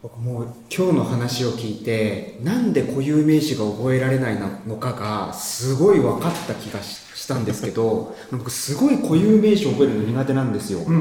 [0.00, 10.94] 僕もう今日の話を聞いてなんで固有名詞が覚えられないのかがすごい分かった気がししたんですけど僕すごい固有名詞を覚えるの苦手なんですよ、うん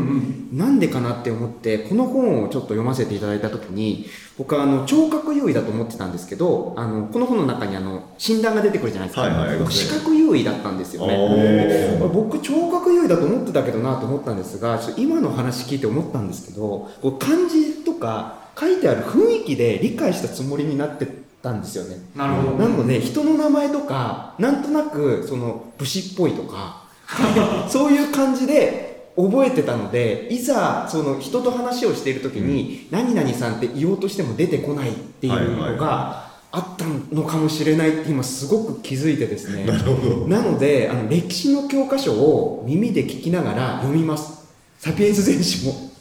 [0.52, 0.58] うん。
[0.58, 12.00] なんでかなって思ってこの本をちょっと読ませていただいた時に僕はあの聴覚優位だと思ってたんですけどあのこの本の中にあの診断が出てくるじゃないですか、はいはい僕視覚優位だったんですよね。
[12.14, 21.08] 僕聴覚優位だと思ってたけどなと思ったんですが今の話聞いて思ったんですけどこう漢字とか書いてある雰囲気で理解したつもりになって
[21.41, 21.98] たんですよね。
[22.15, 22.58] なるほど。
[22.58, 26.84] なので人の名前とかなんとなくその武士っぽいとか
[27.70, 39.65] そういう感じで覚えてたのでいざその人と話をしている時に「何々さん」って言おうとしても出てこないっていうのがあったのかもしれないって今すごく気づいてですね。
[39.65, 40.28] なるほど。
[40.28, 44.48] なのであの歴史の教科書を耳で聞きながら読みます。
[44.80, 45.91] サピエンス全史も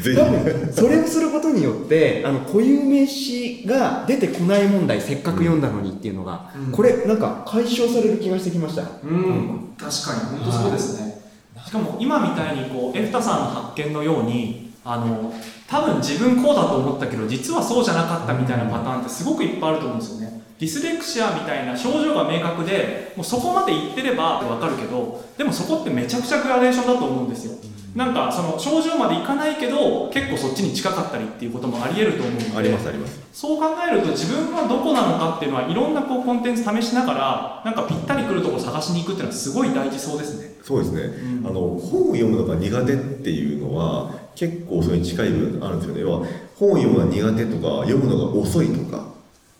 [0.00, 6.72] ぜ多分それをすることによってあの固有名詞が出てこない問題せっかく読んだのにっていうのが、うん。
[6.72, 8.82] これなんか解消される気がしてきました。
[8.82, 10.38] うん、確かに。
[10.38, 11.20] 本当そうですね。
[11.64, 15.32] しかも今みたいにこうエフタさんの発見のようにあの
[15.68, 20.40] 多分自分こうだと思ったけど実はそうじゃなかったみたいなパターンってすごくいっぱいあると思うんですよね。
[20.58, 27.54] ディスレクシアみたいな症状が明確でもうそこまで言ってればわかるけどでもそこってめちゃくちゃグラデーションだと思うんですよ
[27.94, 33.20] なんかその症状までいかないけど結構そっちに近かったりっていうこともありえると思うのでありますあります。
[33.32, 40.54] そう考えると自分はどこなのかっていうのはいろんなこうコンテンツ試しながらなんかぴったりくるところ探しに行くっていうのはすごい大事そうですね。
[40.62, 41.46] そうですね、うん。
[41.46, 46.00] あの本を読むのが苦手っていうのは結構それに近い部分あるんですよね。
[46.02, 46.26] 要は
[46.56, 49.04] 本を読むのが苦手とか読むのが遅いとか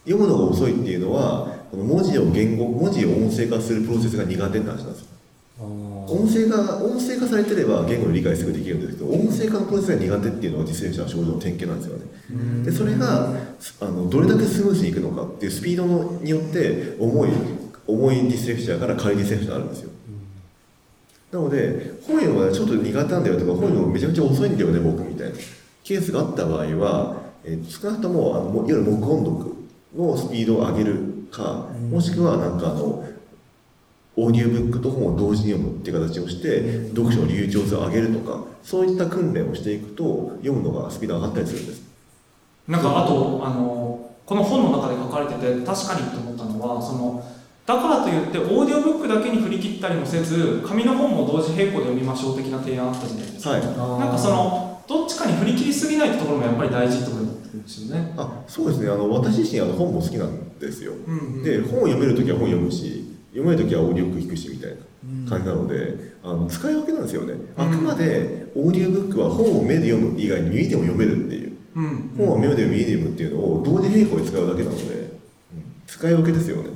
[0.04, 5.06] 読むのが遅いっていうのはこの文字を言語文字を音声化するプロセスが苦手って話なんですよ
[5.60, 12.04] 音声が音声化されてれば言語の理解すぐできるんですけど音声化のプロセスが苦手っていうのが実践者の症状の典型なんですよね。
[12.64, 13.34] でそれが
[13.80, 17.30] あのどれだけスムーズにいくのかっていうスピードのによって重い
[17.86, 19.90] 重いディスレクシャーから軽いディスレクシャーになるんですよ。
[21.32, 25.34] なので本読むのがちょっと苦手なんだよとか本読むのめちゃくちゃ遅いんだよね僕みたいな。
[25.84, 29.54] ケースがあった場合は、えー少なくともあのもいわゆる黙音読
[29.96, 30.96] のスピードを上げる
[31.30, 33.04] かもしくはなんかあの
[34.20, 41.82] オーディオブックと本を同時に読むっていう形をして読書の流暢性を上げるとかそういった訓練をしていくと読むのがスピードが上がったりするんです。
[42.68, 47.24] なんかあとあのこの本の中で書かれてて確かにと思ったのはその
[47.66, 53.60] だからといってオーディオブックだけに振り切ったりもせず紙の本も同時並行で読みましょう的な提案あったじゃないですか、はい。
[53.60, 58.14] なんかそのどっちかに振り切りすぎないってところもやっぱり大事ってことなんですよね。
[58.16, 58.90] あそうですね。
[58.90, 60.92] あの私自身あの本も好きなんですよ。
[60.92, 61.42] うんうん。
[61.42, 64.76] で本を読めるときは本読むし読めないときはオーディオブック聞くしみたいな
[65.28, 71.56] 感じなので、あの使い分けなんですよね、あくまでオーディオブックは本を目で読む以外に耳でも読めるっていう。
[71.76, 72.10] うん。
[72.18, 75.10] 本は目で読む耳で読むっていうのを同時並行で使うだけなので、うん。
[75.86, 76.70] 使い分けですよね。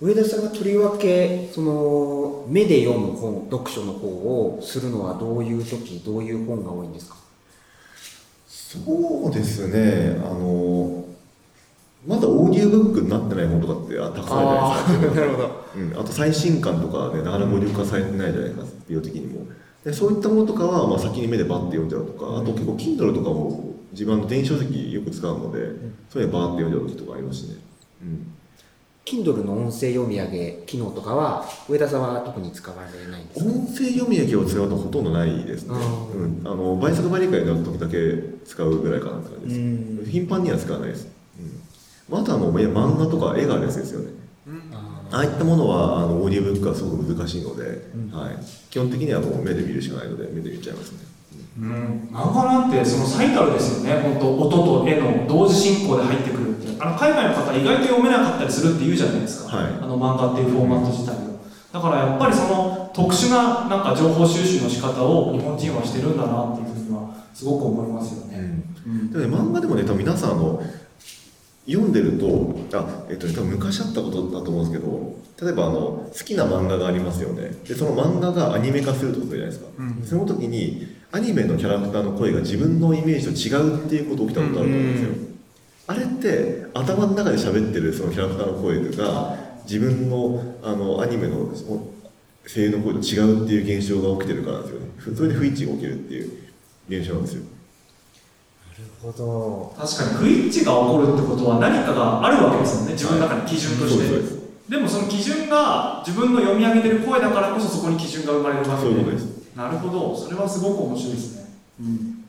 [0.00, 7.16] 上田さんがとりわけその目で読む本読書の方をするのはどういう時どういう本が多いんですか？
[8.48, 10.20] そうですね。
[10.24, 11.04] あの
[12.06, 15.64] まだオーディオブックになってない本とかってあたくさんあるじゃないですかなるほど。
[15.76, 19.46] うん、あと最新刊とかねなかなか無料化されてないじゃないですかスピード的にも。
[19.84, 25.58] でそういったものとかは、まあ、先に目でバッて読んじゃうとか、あと結構 Kindle とかも自分の電子書籍よく使うので、
[26.08, 27.56] そういうのバーって読んじゃう時とかありますしね、
[28.02, 28.32] うん、
[29.04, 33.50] Kindle の音声読み上げ機能とかは上田さんは特に使われないんですか？
[33.50, 40.06] 音声読み上げを使うとほとんどないですね、あうん、あの倍速倍理解になる時だけ使うぐらいかなって感じです、うん。
[40.08, 41.08] 頻繁には使わないです、
[41.40, 41.60] うん、
[42.10, 44.12] あとはもう漫画とか絵があるやつですよね。
[45.10, 47.64] ああいったものはあのオーディオブックはすごく難しいので、
[48.10, 50.98] はい、基本的にはもう目で見るしかないので目で見ちゃいますね。
[51.58, 54.00] うん、漫画なんてその最たるですよね。
[54.00, 59.72] 本当音と絵の同時進行で入ってくるってあの海外の方意外と読めなかったりするって言うじゃないですか、はい。
[59.82, 61.38] あの漫画っていうフォーマット自体を
[61.72, 69.10] だからやっぱりその特殊ななんか情報収集の仕方を日本人はしてるんだなっていうふうにはすごく思いますよね、うん。
[69.10, 70.62] でもね漫画でもね多分皆さんあの
[71.66, 77.50] 読んでるとあ、えっとね、多分昔あったことだと思うんですけど例えばあの好きな漫画がありますよね。
[77.66, 85.10] でその漫画がアニメ化するとするじゃないですか、うんその時にアニメのキャラクターの声が自分のイメージと違うっていうこと起きたことあると思うんですよ、
[85.88, 91.52] あれって頭の中で喋ってるそのキャラクターの声が自分のあのアニメの
[92.46, 96.32] 声優の声と違うっていう現象が起きてるからなんですよねふそれで不一致が起きるっていう
[96.88, 97.42] 現象なんですよ
[99.02, 104.42] ほど確かに不一致が起こるってことは何かがあるわけですよね自分の中に基準として、そうです。
[104.68, 108.90] でもその基準が自分の読み上げてる声だからこそそこに基準が生まれるわけで。
[108.90, 109.56] そういうことです。
[109.56, 110.16] なるほど。
[110.16, 111.46] それはすごく面白いですね、
[111.80, 112.24] うん、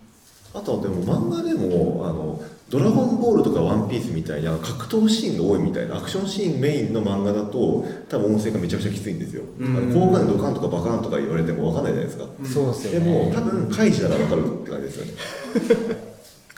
[0.53, 9.77] あとはでも漫画でもあの「ドラゴンボール」とか「ワンピースみたいな格闘シーンが多いみたいなアクションシーンメインの漫画だと多分音声がめちゃくちゃきついんですよ、うん。
[9.77, 13.29] あの効果音ドカンとかバカンとか言われても分かんないじゃないですか、そうですでよね。
[13.29, 16.12] も多分カイジなら分かるって感じですよね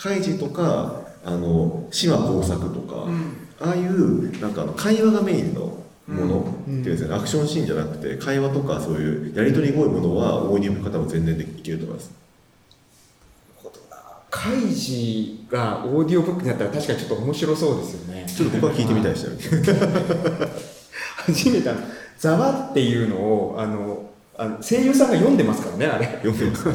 [0.05, 3.07] カイジとかあの島耕作とか、
[3.59, 12.11] ああいうなんか会話がメインのものっていうんですよね、アクションシーンじゃなくて会話とかそういうやり取りが多いものはオーディオの方も全然できると思います。
[14.29, 18.25] カイジがオーディオブックになったら確かにちょっと面白そうですよね。
[18.27, 19.71] ちょっと僕は聞いてみたいでしたね。
[21.25, 21.79] 初めてあの
[22.19, 26.05] 「ざわ」っていうのをあのあの声優さんが読んでますからねあれ。
[26.21, 26.65] 読んでます。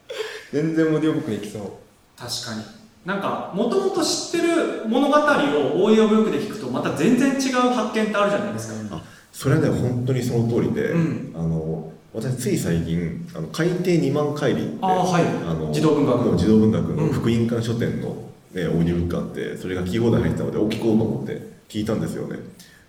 [0.54, 1.89] 全然オーディオブックできそう
[2.20, 2.80] 確かに。
[3.06, 9.02] なんかもともと知ってる物語をオーディオブックで聞くとまた全然違う発見ってあるじゃないですか、あ
[9.32, 11.32] それはね本当にその通りで、うん。
[11.34, 15.24] あの私つい最近「あの海底2万海里」ってあい。
[15.48, 16.26] あの児童文学。
[16.26, 17.12] の児童文学のうん。
[17.12, 18.08] 福音館書店の、
[18.52, 22.38] ね、オーディオブックあってそれがキーボードに入ってたのでお聞こうと思って聞いたんですよね。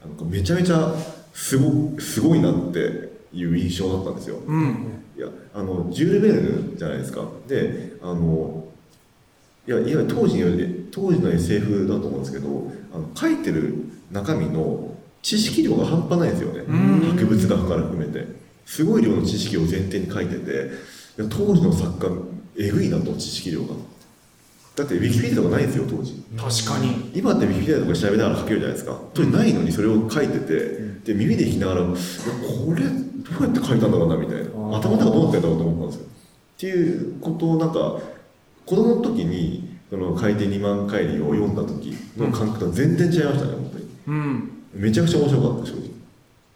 [0.04, 0.94] あのめちゃめちゃ
[1.34, 4.38] すごすごいなっていう印象だったんですよ。
[4.46, 5.04] うん。
[5.18, 7.24] いやあのジュール・ベルヌじゃないですか。
[7.48, 8.61] であの
[9.68, 10.48] いやいわゆる当時の
[10.92, 13.76] 当時の SF だと思うんですけどあの書いてる
[14.12, 16.62] 中身の知識量が半端ないんですよね。
[16.62, 17.00] うん。
[17.16, 18.26] 博物学から含めて。
[18.66, 20.52] すごい量の知識を前提に書いてて
[21.18, 22.10] いや当時の作家
[22.58, 23.76] えぐいなと知識量が。
[24.76, 26.24] だってウィキペディアとかないんですよ当時。
[26.38, 27.12] 確かに。
[27.14, 29.00] 今ってウィキペディアとか調べながら書けるじゃないですか。
[29.14, 30.54] 当時ないのにそれを書いてて、
[31.06, 31.94] で耳で聞きながらこ
[32.74, 32.90] れど
[33.40, 34.50] うやって書いたんだろうなみたいな。
[34.78, 36.06] 頭の中どうなってんだろうと思ったんですよ。
[36.06, 38.00] っていうことをなんか
[38.72, 43.86] 子供の時にその海底2万回里を読んだ時の感覚とは全然違いましたね本当に。
[44.08, 44.52] うん。
[44.74, 45.82] めちゃくちゃ面白かった正直。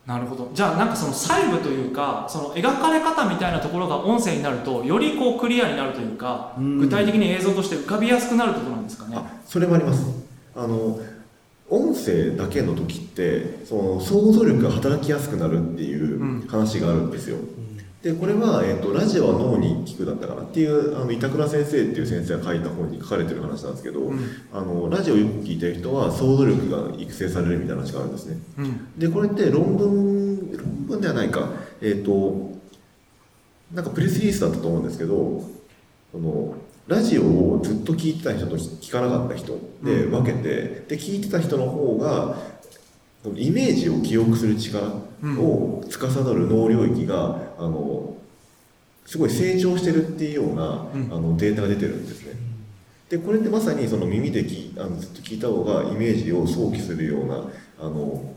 [0.07, 0.49] なるほど。
[0.53, 6.77] じゃあなんかその細部というかその描かれ方みたいなところが音声になるとよりこうクリアになるというかうん。
[6.77, 9.17] 具体的に映像として浮かびやすくなるところなんですかね？
[9.17, 10.05] あそれもあります。
[10.55, 10.97] あの
[11.69, 16.47] 音声だけの時ってその想像力が働きやすくなるっていううん。
[16.47, 17.37] 話があるんですよ、
[18.05, 24.19] でこれは、えーと「ラジオは脳に聞く」だったかなっていうあの板倉先生っていう先生が書いた本に書かれてる話なんですけど、うん。
[24.53, 28.37] あのラジオをよく聞いてる人は想像力が育成されるみたいな話があるんですね。
[28.59, 28.99] うん。
[28.99, 31.49] でこれって論文論文ではないか。
[31.81, 32.51] えっ、と
[33.73, 35.43] なんかプレスリリースだったと思うんですけど
[36.11, 36.53] その
[36.87, 40.11] ラジオをずっと聞いてた人と聞かなかった人でうん。
[40.11, 42.37] 分けて、で聞いてた人の方が
[43.35, 44.87] イメージを記憶する力
[45.23, 48.15] を司る脳領域があの
[49.05, 51.09] すごい成長してるっていうような、うん。
[51.11, 52.33] あのデータが出てるんですね。
[53.09, 57.35] でこれってまさにその耳で聞いあのずっと聞いた方がイメージを想起するような
[57.79, 58.33] あの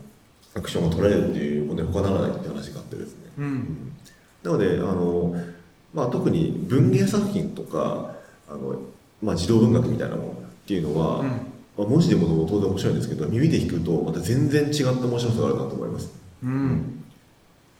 [0.53, 3.93] アクションが取られるっていうことに他ならないって話があってですね、うん。
[4.43, 5.35] なのであの、
[5.93, 8.15] まあ、特に文芸作品とか
[8.47, 8.79] あの、
[9.23, 10.33] まあ、児童文学みたいなものっ
[10.67, 11.48] ていうのは、うん
[11.79, 16.11] まあ、文字でも当然面白いんですけど耳で聞くとまた全然違った面白さがあるなと思います。
[16.43, 17.03] うん。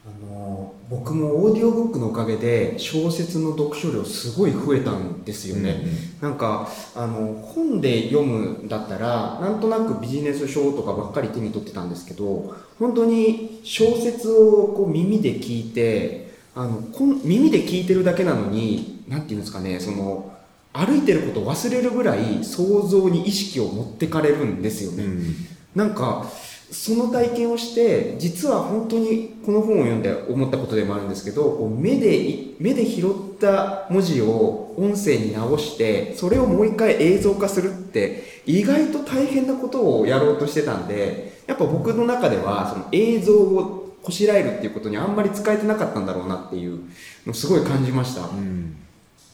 [0.08, 5.84] あの僕もオーディオブックのおかげで小説の読書量すごい増えたんですよね、
[6.22, 20.39] なんかあの本で読むんだったらなんとなくビジネス書とかばっかり手に取ってたんですけど本当に小説をこう耳で聞いてあのこん耳で聞いてるだけなのに何て言うんですかねその
[20.74, 25.36] 歩いてることを忘れるぐらい想像に意識を持ってかれるんですよね、うん。
[25.76, 26.26] なんか
[26.72, 46.82] その体験をして実は本当にこの本を読んで思ったことでもあるんですけど目で目で拾った文字を音声に直してそれをもう一回映像化するって意外と大変なことをやろうとしてたんでやっぱ僕の中ではその映像をこしらえるっていうことにあんまり使えてなかったんだろうなっていう
[47.26, 48.28] のをすごい感じました。
[48.28, 48.76] うん。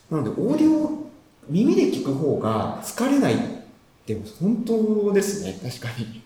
[0.09, 1.04] なのでオーディオ
[1.49, 3.37] 耳で聞く方が疲れないっ
[4.05, 5.57] でも本当ですね。
[5.63, 6.21] 確かに、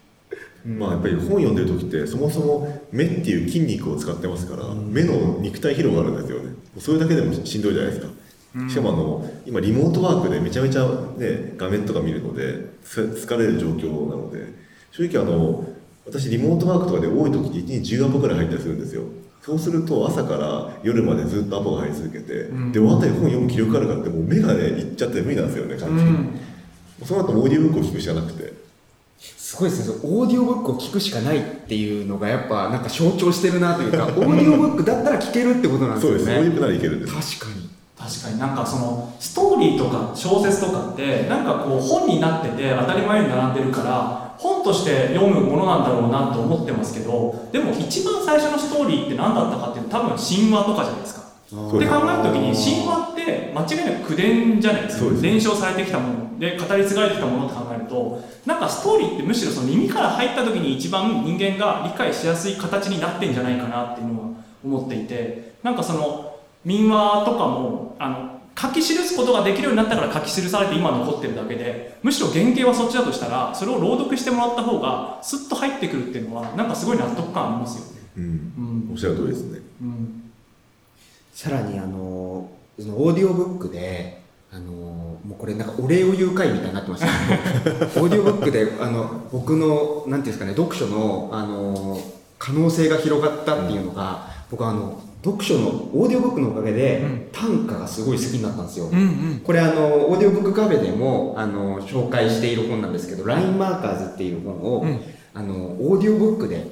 [0.65, 0.79] うん。
[0.79, 6.53] まあやっぱり本読んでる時ってそもそも目っていう筋肉を使ってますから、目の肉体疲労があるんですよね。
[6.77, 8.11] それだけでもしんどいじゃないですか、
[8.69, 10.83] しかもあの今リモートワークでめちゃめちゃ、
[11.17, 14.59] ね、画面とか見るのです疲れる状況なので。
[14.91, 15.65] 正直あの
[16.05, 19.03] 私リモートワークとかで多い時に1日10アポぐらい入ったりするんですよ
[19.41, 22.71] そうすると朝から夜までずっとアポが入り続けて、ん。
[22.71, 26.29] で終わったり本読む気力あるかってもう目がねいっちゃって無理なんですよね完全に、
[27.05, 28.53] その後オーディオブックを聞くしかなくて。
[29.19, 37.69] すごいですねオーディオブックを聞くしかないっていうのがやっぱなんか象徴してるなというか オーディオブックだったら聞けるってことなんですそうよねですオーディオブックならいけるんです確かに。
[37.97, 38.39] 確かに。
[38.39, 51.19] なんかそのストーリーとか小説とかってなんかこう本になってて当たり前に並んでるから本として読むものなんだろうなと思ってますけどでも一番最初のストーリーって何だったかっていうと多分神話とかじゃないですか。
[51.49, 56.39] って考えた時に神話って間違いなく口伝じゃないですか伝承されてきたもの。
[56.39, 64.29] で語り継がれてきたものって考えるとなんかストーリーってむしろその耳から入った時に一番人間が理解しやすい形になってんじゃないかなっていうのは
[64.63, 78.01] 思っていてなんかその民話とかもあの書き記すことができるようになったから書き記されて今残ってるだけでむしろ原型はそっちだとしたらそれを朗読してもらった方がスッと入ってくるっていうのはなんかすごい納得感ありますよね。
[78.17, 78.23] うん。
[78.23, 78.91] うん。
[78.91, 79.59] おっしゃる通りですね。
[79.81, 80.31] うん。
[81.33, 84.19] さらにあのそのオーディオブックで
[84.51, 87.07] あのもうこれなんかお礼を言う会みたいになってました
[87.63, 91.97] けどオーディオブックであの僕のなんていうんですかね読書のあの
[92.37, 97.29] 可能性が広がったっていうのが、僕はあの読書のオーディオブックのおかげで、うん。
[97.31, 99.41] 短歌がすごい好きになったんですよ、うんうん。
[99.43, 104.99] これあのオーディオブックカフェでもあの紹介している本なんですけど「ラインマーカーズ」っていう本を、うん。
[105.33, 106.65] あのオーディオブックで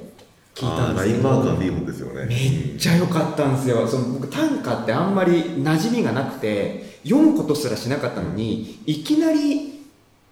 [0.54, 2.26] 聞いたんあーラインですけどマーカーでいい本ですよね。
[2.26, 3.86] めっちゃ良かったんですよ。
[3.86, 9.84] その僕短歌ってあんまり馴染みがなくて読むことすらしなかったのにいきなり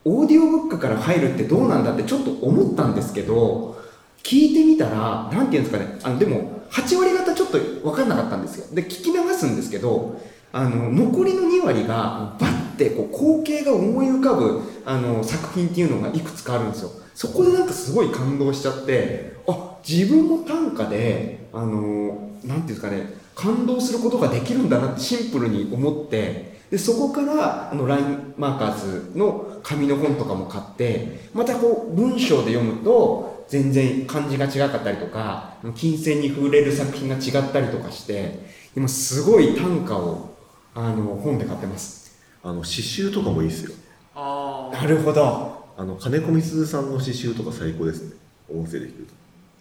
[0.05, 3.77] オーディオブックから入るってどうなんだってちょっと思ったんですけど
[4.23, 5.99] 聞いてみたらなんていうんですかね。
[6.03, 8.75] あのでも8割方ちょっと分かんなかったんですよ。
[8.75, 10.21] で聞き流すんですけど
[10.53, 16.91] あの残りの2割がバッてこう光景が思い浮かぶあの作品っていうのがいくつかあるんですよ。
[17.15, 40.35] そこでなんかすごい感動しちゃってあ自分も短歌であのなんていうんですかね感動することができるんだなってシンプルに思ってでそこからあのラインマーカーズの紙の本とかも買ってまたこう文章で読むと全然漢字が違かったりとか金銭に触れる作品が違ったりとかして今すごい短歌を
[40.75, 42.19] あの本で買ってます。
[42.43, 43.75] あの刺繍とかもいいですよ。
[44.15, 44.83] あー。
[44.83, 45.67] なるほど。
[45.79, 48.13] あの金子みすずさんの刺繍とか最高ですね。
[48.49, 49.15] 音声で聞くと。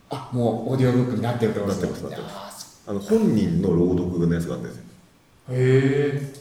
[0.09, 2.09] あもうオーディオブックになってるってことですね。
[2.09, 4.83] なってますなってあの本人の朗読のやつがあるんですよ。
[5.51, 6.33] へえ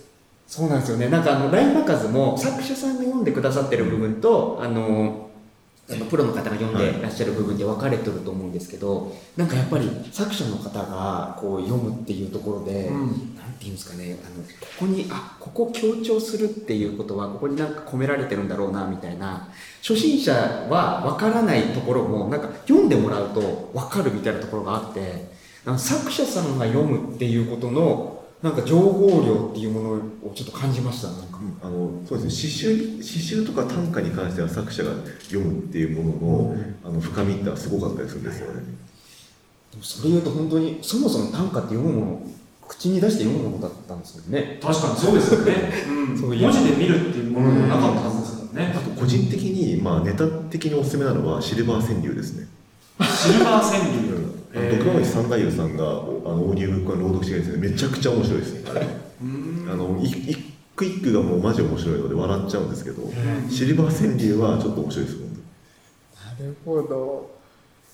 [0.46, 1.08] そうなんですよね。
[1.08, 5.23] なんかあのラインマーカーズも作者さんが読んでくださってる部分とあの
[5.90, 13.34] あのプロの方が読んでらっしゃる部分で分かれてると思うんですけど、なんかやっぱり作者の方がこう読むっていうところで、うん。
[13.54, 19.48] なんていうんですかねあのここにあここを強調するっていうことはここになんか込められてるんだろうなみたいな
[19.80, 20.32] 初心者
[20.68, 25.32] は分からないところもなんか読んでもらうと分かるみたいなところがあって
[25.78, 28.13] 作者さんが読むっていうことの
[28.44, 30.00] なんか情報量っていうものを
[30.34, 31.08] ちょっと感じました。
[31.08, 31.38] なんか。
[31.62, 32.68] あのそうですね。
[32.68, 34.92] 刺繍刺繍とか短歌に関しては作者が
[35.22, 38.60] 読むっていうものの,、あの深みってのはすごかったりするんですよね。
[39.70, 42.22] でもそれ言うと本当にそもそも短歌って読むもの
[42.68, 44.58] 口に出して読むものだったんですよね。
[44.62, 45.52] 確かにそうですよね、
[45.88, 48.74] うん、そ文字で見るっていうものもなかったはずですからね。
[48.76, 52.46] あと個人的に、まあ、ネタ的におすすめなのはシルバー川柳ですね
[53.00, 54.20] シルバー川う柳。
[54.20, 58.70] んあの徳川三太夫さんがおあのオーディオブックの朗読してるんですけどめちゃくちゃ面白いです。
[58.70, 60.36] あれあのい一
[60.76, 63.02] 句一句がもうマジ面白いので笑っちゃうんですけど、
[63.50, 65.26] シルバー川柳はちょっと面白いです本
[66.38, 67.34] なるほど。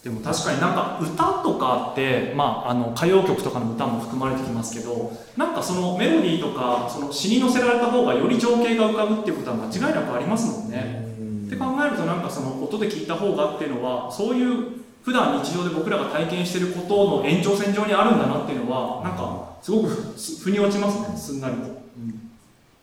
[0.04, 11.04] でも確かになんか歌とかって、まあ、あの歌謡曲とかの歌も含まれてきますけどなんかそのメロディーとかその詩に乗せられた方がより情景が浮かぶっていうことは間違いなくありますもんね。
[11.48, 21.80] って考えるとなんかその音で聞いた方がっていうのはそういう普段日常で僕らが体験してることの延長線上にあるんだなっていうのはなんかすごくふ腑に落ちますねすんなりと。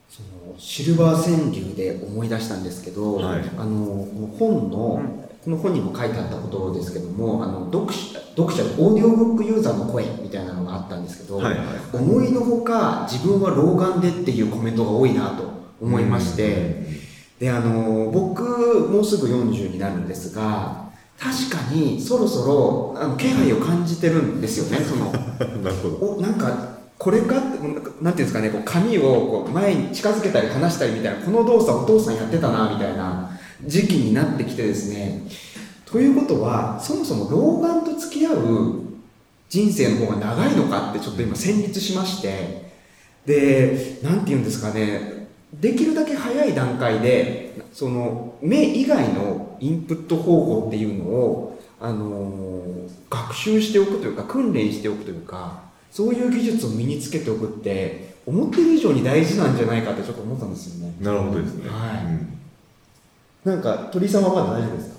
[0.08, 3.42] そのシルバー川柳で思い出したんですけど、はい。
[3.56, 4.08] あの
[4.38, 5.28] 本の、うん。
[5.44, 11.56] この本にも書いてあったことですけどもあの読者読者オーディオブックユーザーの声みたいなのがあったんですけど、はい。
[11.56, 15.50] はい思いのほか自分は老眼でっていうコメントが多いなと
[15.80, 16.84] 思いまして、
[17.38, 18.42] であの僕
[18.90, 20.87] もうすぐ40になるんですが
[21.18, 25.06] 確かにそろそろあの気配を感じてるんですよね その。
[25.62, 25.96] なるほど。
[26.18, 33.30] おなんかこれかってなんていうんですかねこう紙をこう前に近づけたり離したりみたいなこの動作お父さんやってたなみたいな
[33.64, 35.22] 時期になってきてですね。
[35.84, 38.74] ということはそもそも老眼と付き合う
[39.48, 42.68] 人生の方が長いのかってちょっと今戦慄しまして。
[43.28, 52.62] で何て言うんですかねできるだけ早い段階でその目以外のインプット方法っていうのをあの
[53.10, 60.94] 学習しておくというか訓練しておくというかそういう技術を身につけておくって思ってる以上に大事なんじゃないかってちょっと思ったんですよね。
[61.00, 62.04] なるほどですね、はい。
[62.04, 62.38] うん。
[63.54, 64.98] なんか鳥居さんはまだ大丈夫ですか？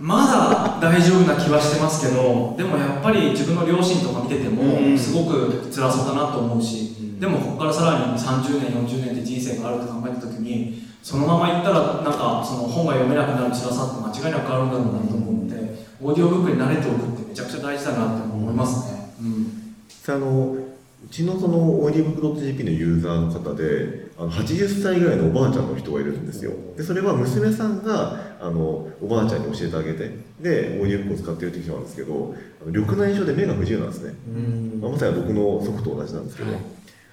[0.00, 4.92] まだ大丈夫な気はしてますけどでもやっぱり自分の両親とか見ててうん。
[4.92, 7.20] もすごく辛そうだなと思うし、うん。
[7.20, 15.56] でもここからさらに30年40年って人生があると考えた時にそのままいったらなんかその本が読めなくなる辛さって間違いなくあるんだろうなと思うので
[16.02, 20.14] オーディオブックに慣れておくってめちゃくちゃ大事だなって思いますね、うん。
[20.14, 26.52] あのうちのそのオーディブック .jp のユーザーの方であの80歳ぐらいのおばあちゃんの人がいるんですよ。
[26.76, 34.78] でそれは娘さんがあのおばあちゃんに教えてあげてでオーディブックを使ってるって人なんですけどあの緑内障で目が不自由なんですね、うん。
[34.82, 36.60] まあまさに僕の祖父と同じなんですけど、はい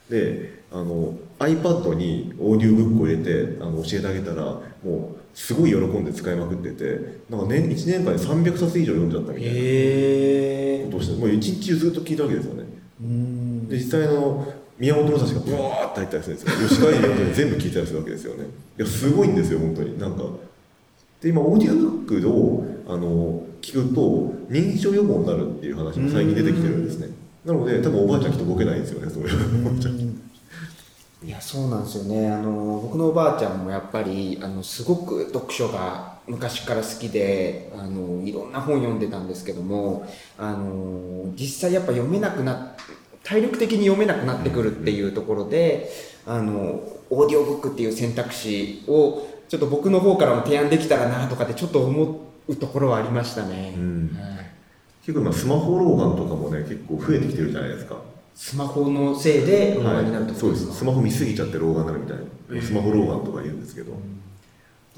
[0.10, 12.64] であの iPad にオーディオブックを入れてあの教えてあげたらもうすごい喜んで使いまくっててなんか年1年間で300冊以上読んじゃったみたいなことをしてもう一日中ずっと聞いたわけですよね。
[13.02, 13.68] うん。
[13.68, 14.48] で実際の
[14.78, 16.68] 宮本武蔵がブワーって入ったりするんですよ。
[16.70, 18.46] 吉川に宮本に全部聞いたりするわけですよね。
[18.78, 20.00] いやすごいんですよ本当に。
[20.00, 20.24] なんか。
[21.22, 24.02] で今オーディオブックをあの聞くと
[24.50, 27.08] 認知症予防になるっていう話も最近出てきてるんですね
[27.46, 29.96] なので多分おばあちゃんきっとボケないんですよねそういうおばあちゃん。
[31.24, 32.30] いやそうなんですよね。
[32.32, 42.76] あの僕のおばあちゃんもやっぱりあのすごく読書が昔から好きであのいろんな本読んでたんですけどもあの実際やっぱ読めなくな
[43.24, 45.90] 体力的に読めなくなってくるっていうところで
[46.28, 54.18] あのオーディオブックっていう選択肢をちょっと僕の方からも提案できたらなとかってちょっと思うところはありましたね、うん。
[54.20, 54.35] はい
[55.06, 57.98] 結構今スマホ老眼とかもね結構増えてきてるじゃないですか。
[58.34, 60.80] スマホのせいで老眼になるってこそうでとですか、す。
[60.80, 63.94] スマホ見すぎちゃって老眼になるみたいな、ええスマホ老眼とか言うんですけど、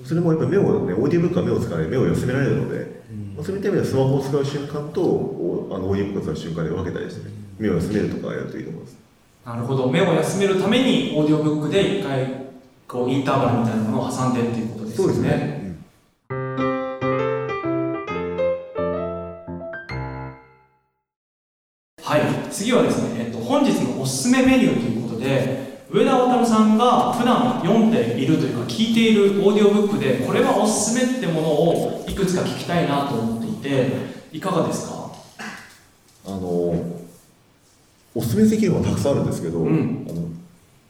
[0.06, 1.90] それもやっぱり目をねオーディオブックは目を使わない。
[1.90, 3.02] 目を休められるので、
[3.36, 8.98] まあそういった意味ではスマホを使う瞬間とおあのオーディオブックを使う瞬間で分けたりしてね目を休めるとかやるといいと思います。
[9.46, 9.92] なるほど。
[9.92, 12.48] 目を休めるためにオーディオブックで一回
[12.88, 15.30] こうインターバルみたいなものを挟んでっていうことですよね。
[15.30, 15.57] はい、
[22.58, 33.92] 次はですね、えっと、本日のおすすめメニューということで上田渉さんが普段読んでいるというか聞いているオーディオブックでこれはおすすめってものをいくつか聞きたいなと思っていて
[34.32, 35.12] いかがですか？
[36.26, 36.42] あの
[38.16, 40.08] おすすめできるものたくさんあるんですけど、うん。
[40.10, 40.28] あの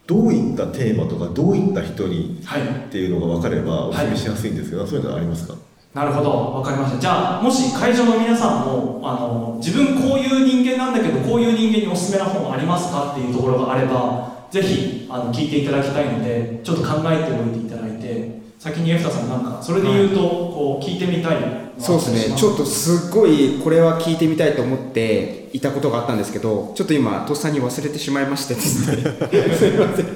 [0.08, 2.62] どういったテーマとかどういった人にはい。
[2.62, 5.56] っていうのが分かればおすすめしやすいんですけど、そういうのありますか？
[5.98, 7.00] なるほど、わかりました。
[7.00, 21.38] じゃあ、もし会場の皆さんも、あの、自分こういう人間なんだけど、こういう人間におすすめな本ありますかっていうところがあれば、ぜひ、あの、聞いていただきたいので、ちょっと考えておいていただいて、先にエフタさんなんか、それで言うと、こう、聞いてみたい。
[21.80, 22.38] そうですね。
[22.38, 28.98] ちょっとすっごいこれは聞いてみたいと思っていたことがあったんですけどちょっと今とっさに忘れてしまいましてですね。
[29.56, 30.08] すいません。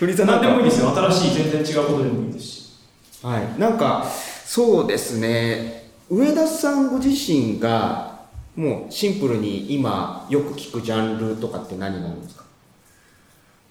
[0.00, 0.90] 鳥居さんなんでもいいですよ。
[0.94, 2.62] 新しい、全然違うことでもいいですし。
[3.22, 3.60] はい。
[3.60, 4.06] なんか
[4.54, 5.88] そうですね。
[6.10, 12.44] 上田さんご自身がもうシンプルに今よく聞くジャンルとかって何なんですか？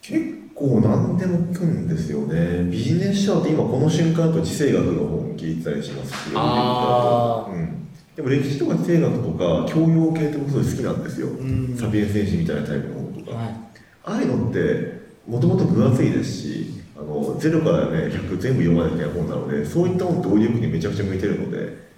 [0.02, 0.26] 結
[0.56, 2.64] 構何でも聞くんですよね。
[2.72, 7.52] ビジネス書って今この瞬間だと地政学の本聞いてたりしますしあー。
[7.54, 11.78] うん、でも歴史とか地政学とか教養系って僕すごい好きなんですよ、ん。
[11.78, 13.48] サピエンス戦士みたいなタイプの本とか、はい。
[13.50, 21.92] ああいうのってもともと分厚いですしあの0からね100全部読まなきゃいけない本なのでそういった本ってオーディオブックにめちゃくちゃ向いてるので。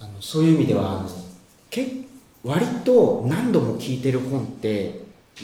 [0.00, 1.04] あのそういう意味では
[1.70, 1.88] け
[2.44, 5.00] 割と何度も聞いてる本って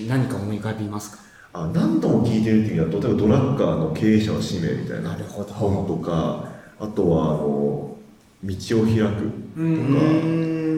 [0.07, 1.25] 何か思い浮かびますか？
[1.53, 7.97] あ何度も聞いてるっていう意味だと例えばドラッカーの経営者の使命みたいな本とかあとはあの
[8.45, 9.15] 道を開くとか、
[9.57, 10.35] うん。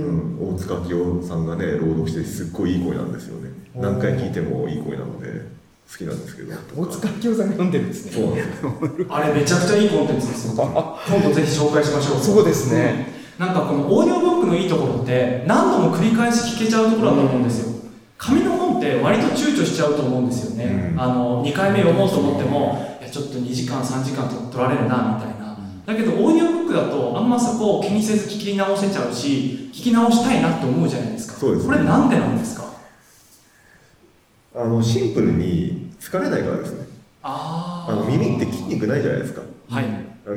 [0.06, 3.50] うん、大塚清さんがね朗読してすっごいいい声なんですよね。
[3.74, 5.28] 何回聞いてもいい声なので
[5.90, 6.54] 好きなんですけど。
[6.76, 9.06] 大塚清さんが読んでるんですそうなんですよ。
[9.08, 10.54] あれ、めちゃくちゃいいコンテンツですよ。
[10.54, 12.20] 今度ぜひ紹介しましょう。
[12.20, 13.14] そうですね。
[13.38, 17.76] なんかこのオーディオブックのいいところって何度も繰り返し聞けちゃうところだと思うんですよ。
[18.18, 21.00] 紙の本って割と躊躇しちゃうと思うんですよね、うん。
[21.00, 25.56] あの2回目読もうと思ってもいやちょっと2時間3時間と取られるなみたいな。
[25.84, 31.34] だけどオーディオブックだとあんまそこを気にせず聞き直せちゃうし聞き直したいなって思うじゃないですか。
[31.34, 32.65] そうですこれなんでなんですか？
[34.56, 36.86] あのシンプルに疲れないからですね。
[37.22, 39.42] ああの耳って筋肉ないじゃないですか。
[39.68, 39.84] はい。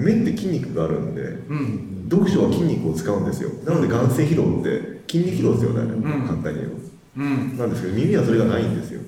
[0.01, 2.07] 目って筋肉があるんでうん。
[2.09, 3.49] 読書は筋肉を使うんですよ。
[3.63, 6.01] なので眼性疲労って筋肉疲労ですよね、ん。
[6.27, 6.71] 簡単に言う
[7.17, 7.51] うん。
[7.51, 9.01] となんですけど耳はそれがないんですよ。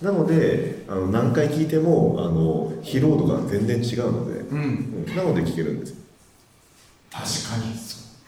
[0.00, 5.04] なのであの何回聞いてもあの疲労度が全然違うので、うん。
[5.06, 5.14] うん。
[5.14, 5.96] なので聞けるんですよ。
[7.10, 7.74] 確かに。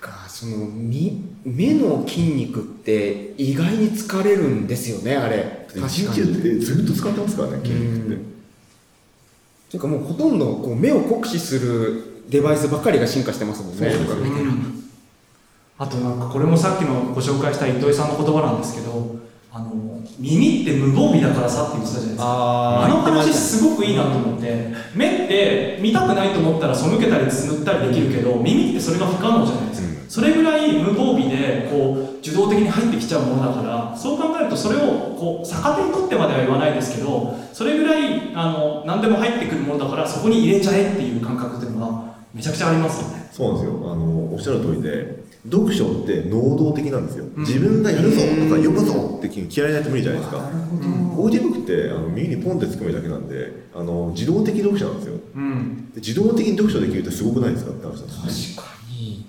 [0.01, 0.29] か。
[0.29, 5.67] そのみ目の筋肉って意外に疲れるんですよねあれ。
[5.69, 6.43] 確かに。
[6.43, 8.35] でずっと使ってますからね筋肉って。
[9.71, 13.91] ていうかもうほとんどこう目を酷使するデバイスばかりが進化してますもんね。
[13.91, 14.29] そうですね。
[14.31, 14.85] うん
[15.77, 19.17] あとなんかこれもさっきのご紹介した糸井さんの言葉なんですけど
[19.53, 22.25] あの耳って無防備だからさって言ってたじゃないですか。
[22.27, 24.75] ああの話すごくいいなと思って。
[24.95, 30.11] 目って見たくないと思ったら背けたりつむったりできるけど耳ってそれが不可能じゃないですか、うん。
[30.11, 43.29] それぐらい無防備でこう受動的に入ってきちゃうものだからそう考えるとそれをこう逆手に取ってまでは言わないですけどそれぐらいあの何でも入ってくるものだからそこに入れちゃえっていう感覚っていうのはめちゃくちゃありますよね。
[43.33, 43.93] そうなんですよ。
[43.93, 47.45] あのおっしゃる通りで読書って能動的なんですよ、うん。
[47.45, 50.39] 自分がやるぞとか読むぞって気合いないと無理じゃないですか。
[50.43, 50.77] なるほ
[51.17, 55.15] ど、オーディオブックってあの耳にポンってつくめだけなんであの自動的読書なんですよ。
[55.37, 55.91] うん。
[55.93, 59.13] で自動的に読書できるってすごくないですかって話なんですね確かに。
[59.15, 59.27] い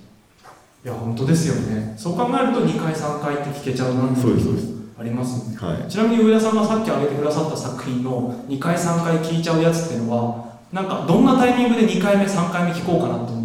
[0.84, 1.96] や本当ですよね。
[1.98, 4.68] そう考えると2回3回って聞けちゃうなってそうですそうです。
[4.98, 5.80] ありますよね。
[5.82, 5.92] はい。
[5.92, 13.45] ちなみに上田さんがさっき挙げてくださった作品の2回3回聞いちゃうやつっていうのはなんかどんなタイミングで2回目3回目聞こうかなと思うんですか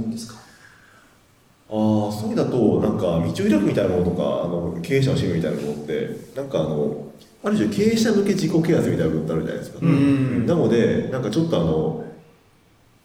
[1.73, 7.11] ああそういう意味だとなんか道を開くみたいなものとかあの経営者の趣味みたいなものってなんかあの
[7.45, 10.47] ある種経営者向け自己啓発みたいな部分ってあるじゃないですか、うん。
[10.47, 12.05] なのでなんかちょっとあの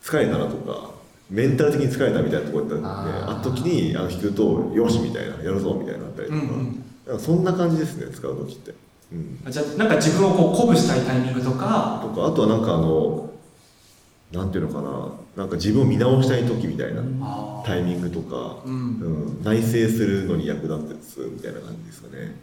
[0.01, 0.91] 疲れたなとか
[1.30, 6.84] メンタル的に疲れたみたいなところってあった時にあの弾くとよしみたいなやるぞみたいなったりとか,、うんうん。
[7.05, 8.74] なんかそんな感じですね使う時って、
[9.13, 13.24] うん、あじゃあなんか自分をこう鼓舞したいタイミングとかとかあとはなんかあの
[14.36, 18.74] なんていうのかななんか自分を見直したい時みたいなあタイミングとか、うん。
[18.74, 22.36] うん、内省するのに役立つみたいな感じですかね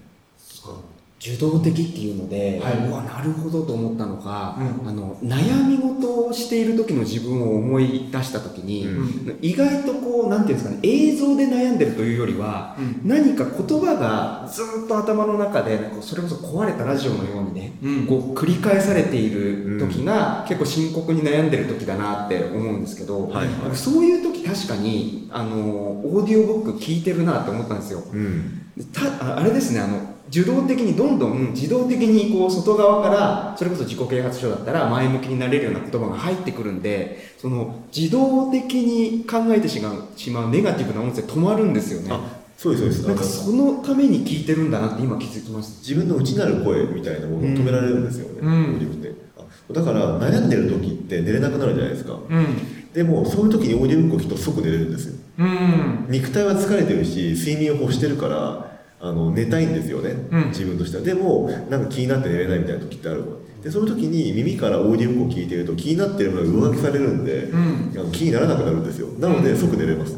[1.23, 2.79] 受動的っていうので、はい。
[2.79, 4.89] うわなるほどと思ったのが、うん。
[4.89, 9.39] あの悩み事をしている時の自分を思い出した時に、うん。
[9.41, 13.01] 意外とこうなんていうんですかね映像で悩んでるというよりは、うん。
[13.05, 18.07] 何か言葉がずっと頭の中でなんかそれこそ壊れたラジオのようにね、うん。
[18.09, 23.77] こう繰り返されている時が、結構深刻に悩んでる時だなって思うんですけど、はいはい。
[23.77, 28.03] そういう時確かにあのオーディオブック聞いてるなって思ったんですよ。
[28.13, 28.59] うん。
[28.93, 42.09] たああれですねあの受動的にどんどん自動的にこう外側からそれこそ自己啓発書だったら前向きになれるような言葉が入ってくるんでその自動的に考えてしまうしまうネガティブな音声止まるんですよね。
[42.11, 45.79] あそうですそうなんかですそのために聞いてるんだなって今気づきました。
[45.81, 48.53] 自分の内なる声みたいなものを止められるんですよね、うん。
[48.53, 49.23] オーディオブックって。
[49.37, 52.15] あだから悩んでる時って寝れなくなるじゃないですか。
[52.15, 52.93] うん。
[52.95, 55.15] でもそういう時にオーディオブックを聞くと即寝れるんですよ。
[55.41, 56.07] うん。
[56.09, 58.72] 肉体は疲れてるし睡眠を欲してるから
[59.05, 60.49] あの寝たいんですよね、うん。
[60.51, 61.03] 自分としては。
[61.03, 63.25] でもなんか気になって寝れないみたいな時ってある
[63.63, 67.93] でそういう時に耳からオーディオを聞いてると気になってるものが上書きされるんで、うん。
[67.97, 69.09] あの気にならなくなるんですよ。
[69.19, 70.17] なので即寝れます、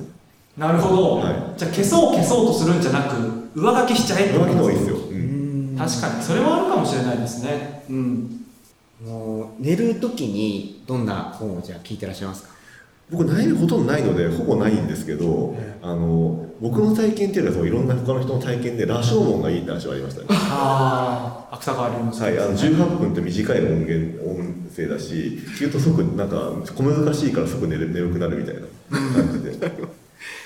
[0.57, 1.59] なるほど、はい。
[1.59, 3.17] じゃあ消そう消そうとするんじゃなく
[3.55, 5.77] 上書きしちゃえって上書きの方がいいですよ、うん。
[5.79, 6.23] 確かに。
[6.23, 7.85] それはあるかもしれないですね。
[7.89, 8.41] うん。
[9.05, 12.51] もう寝る時にどんな本をじゃあ聞いてらっしゃいますか？
[13.11, 20.27] 僕悩みほとんどないのでほぼないんですけど、あの僕の体験っていうのはいろんな他の人の体験で羅生門がいいって話はありましたね。
[20.31, 28.63] ああ芥川龍之介はい、あの18分って短い音源音声だし聞くと即なんか小難しいから即寝れ眠くなるみたいな
[29.15, 29.67] 感じで。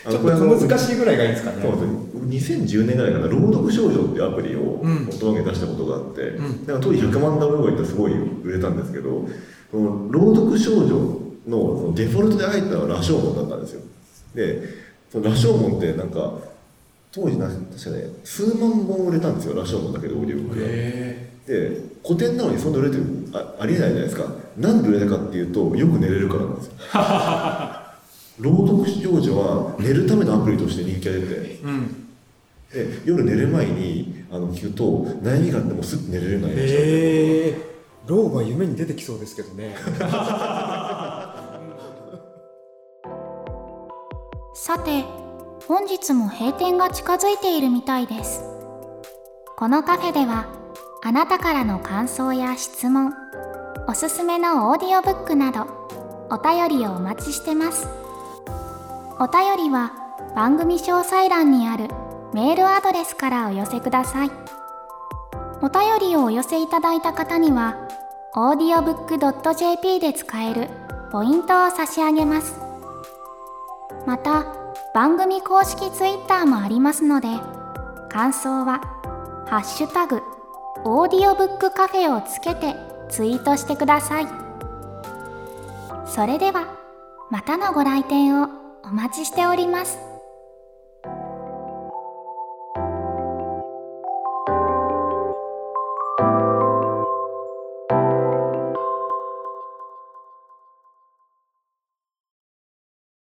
[0.06, 1.56] あ ちょっこれあのと難しいぐらいがいいですかね。
[1.62, 2.54] そうです。
[2.54, 5.08] 2010年ぐらいかな朗読少女っていうアプリをうん。
[5.08, 6.66] 音上げ出したことがあって、うん。
[6.66, 8.12] なんか当時100万ダウンロードいってすごい
[8.44, 9.28] 売れたんですけど
[9.70, 10.88] その朗読少女
[11.46, 13.80] のそのデフォルトで入ったのは羅生門だったんですよ。
[14.34, 16.34] で羅生門ってなんか
[17.10, 20.66] 当時な確かね数万本売れたんですよ羅生門だけでオーディオブックが。
[20.68, 24.24] へで古典なのにそんな売れてるあありえないじゃないですか。
[24.58, 26.72] なんで売れたかっていうとよく寝れるからなんですよ。
[28.38, 32.08] 朗読少女は寝るためのアプリとして人気が出てえうん。
[32.70, 36.82] で夜寝る前にあの聞くと悩みがあってもすっと寝れるようになりました、へ
[37.48, 37.68] え。
[38.06, 39.74] 老婆夢に出てきそうですけどね
[44.68, 45.02] さて
[45.66, 48.44] 本日も閉店が近づいているみたいです。
[49.56, 50.44] このカフェでは
[51.02, 53.14] あなたからの感想や質問
[53.88, 55.66] おすすめのオーディオブックなど
[56.28, 57.88] お便りをお待ちしてます。
[59.18, 59.94] お便りは
[60.36, 61.88] 番組詳細欄にある
[62.34, 64.30] メールアドレスからお寄せください。
[65.62, 67.88] お便りをお寄せいただいた方には
[68.34, 70.68] audiobook.jp で使える
[71.10, 72.60] ポイントを差し上げます。
[74.06, 74.57] また
[74.94, 77.28] 番組公式 Twitter もありますので
[78.08, 78.80] 感想は
[79.46, 80.22] 「ハッシュタグ
[80.84, 82.74] オーディオブックカフェ」をつけて
[83.08, 84.28] ツイートしてください。
[86.06, 86.66] それでは
[87.30, 88.48] またのご来店を
[88.82, 90.07] お待ちしております。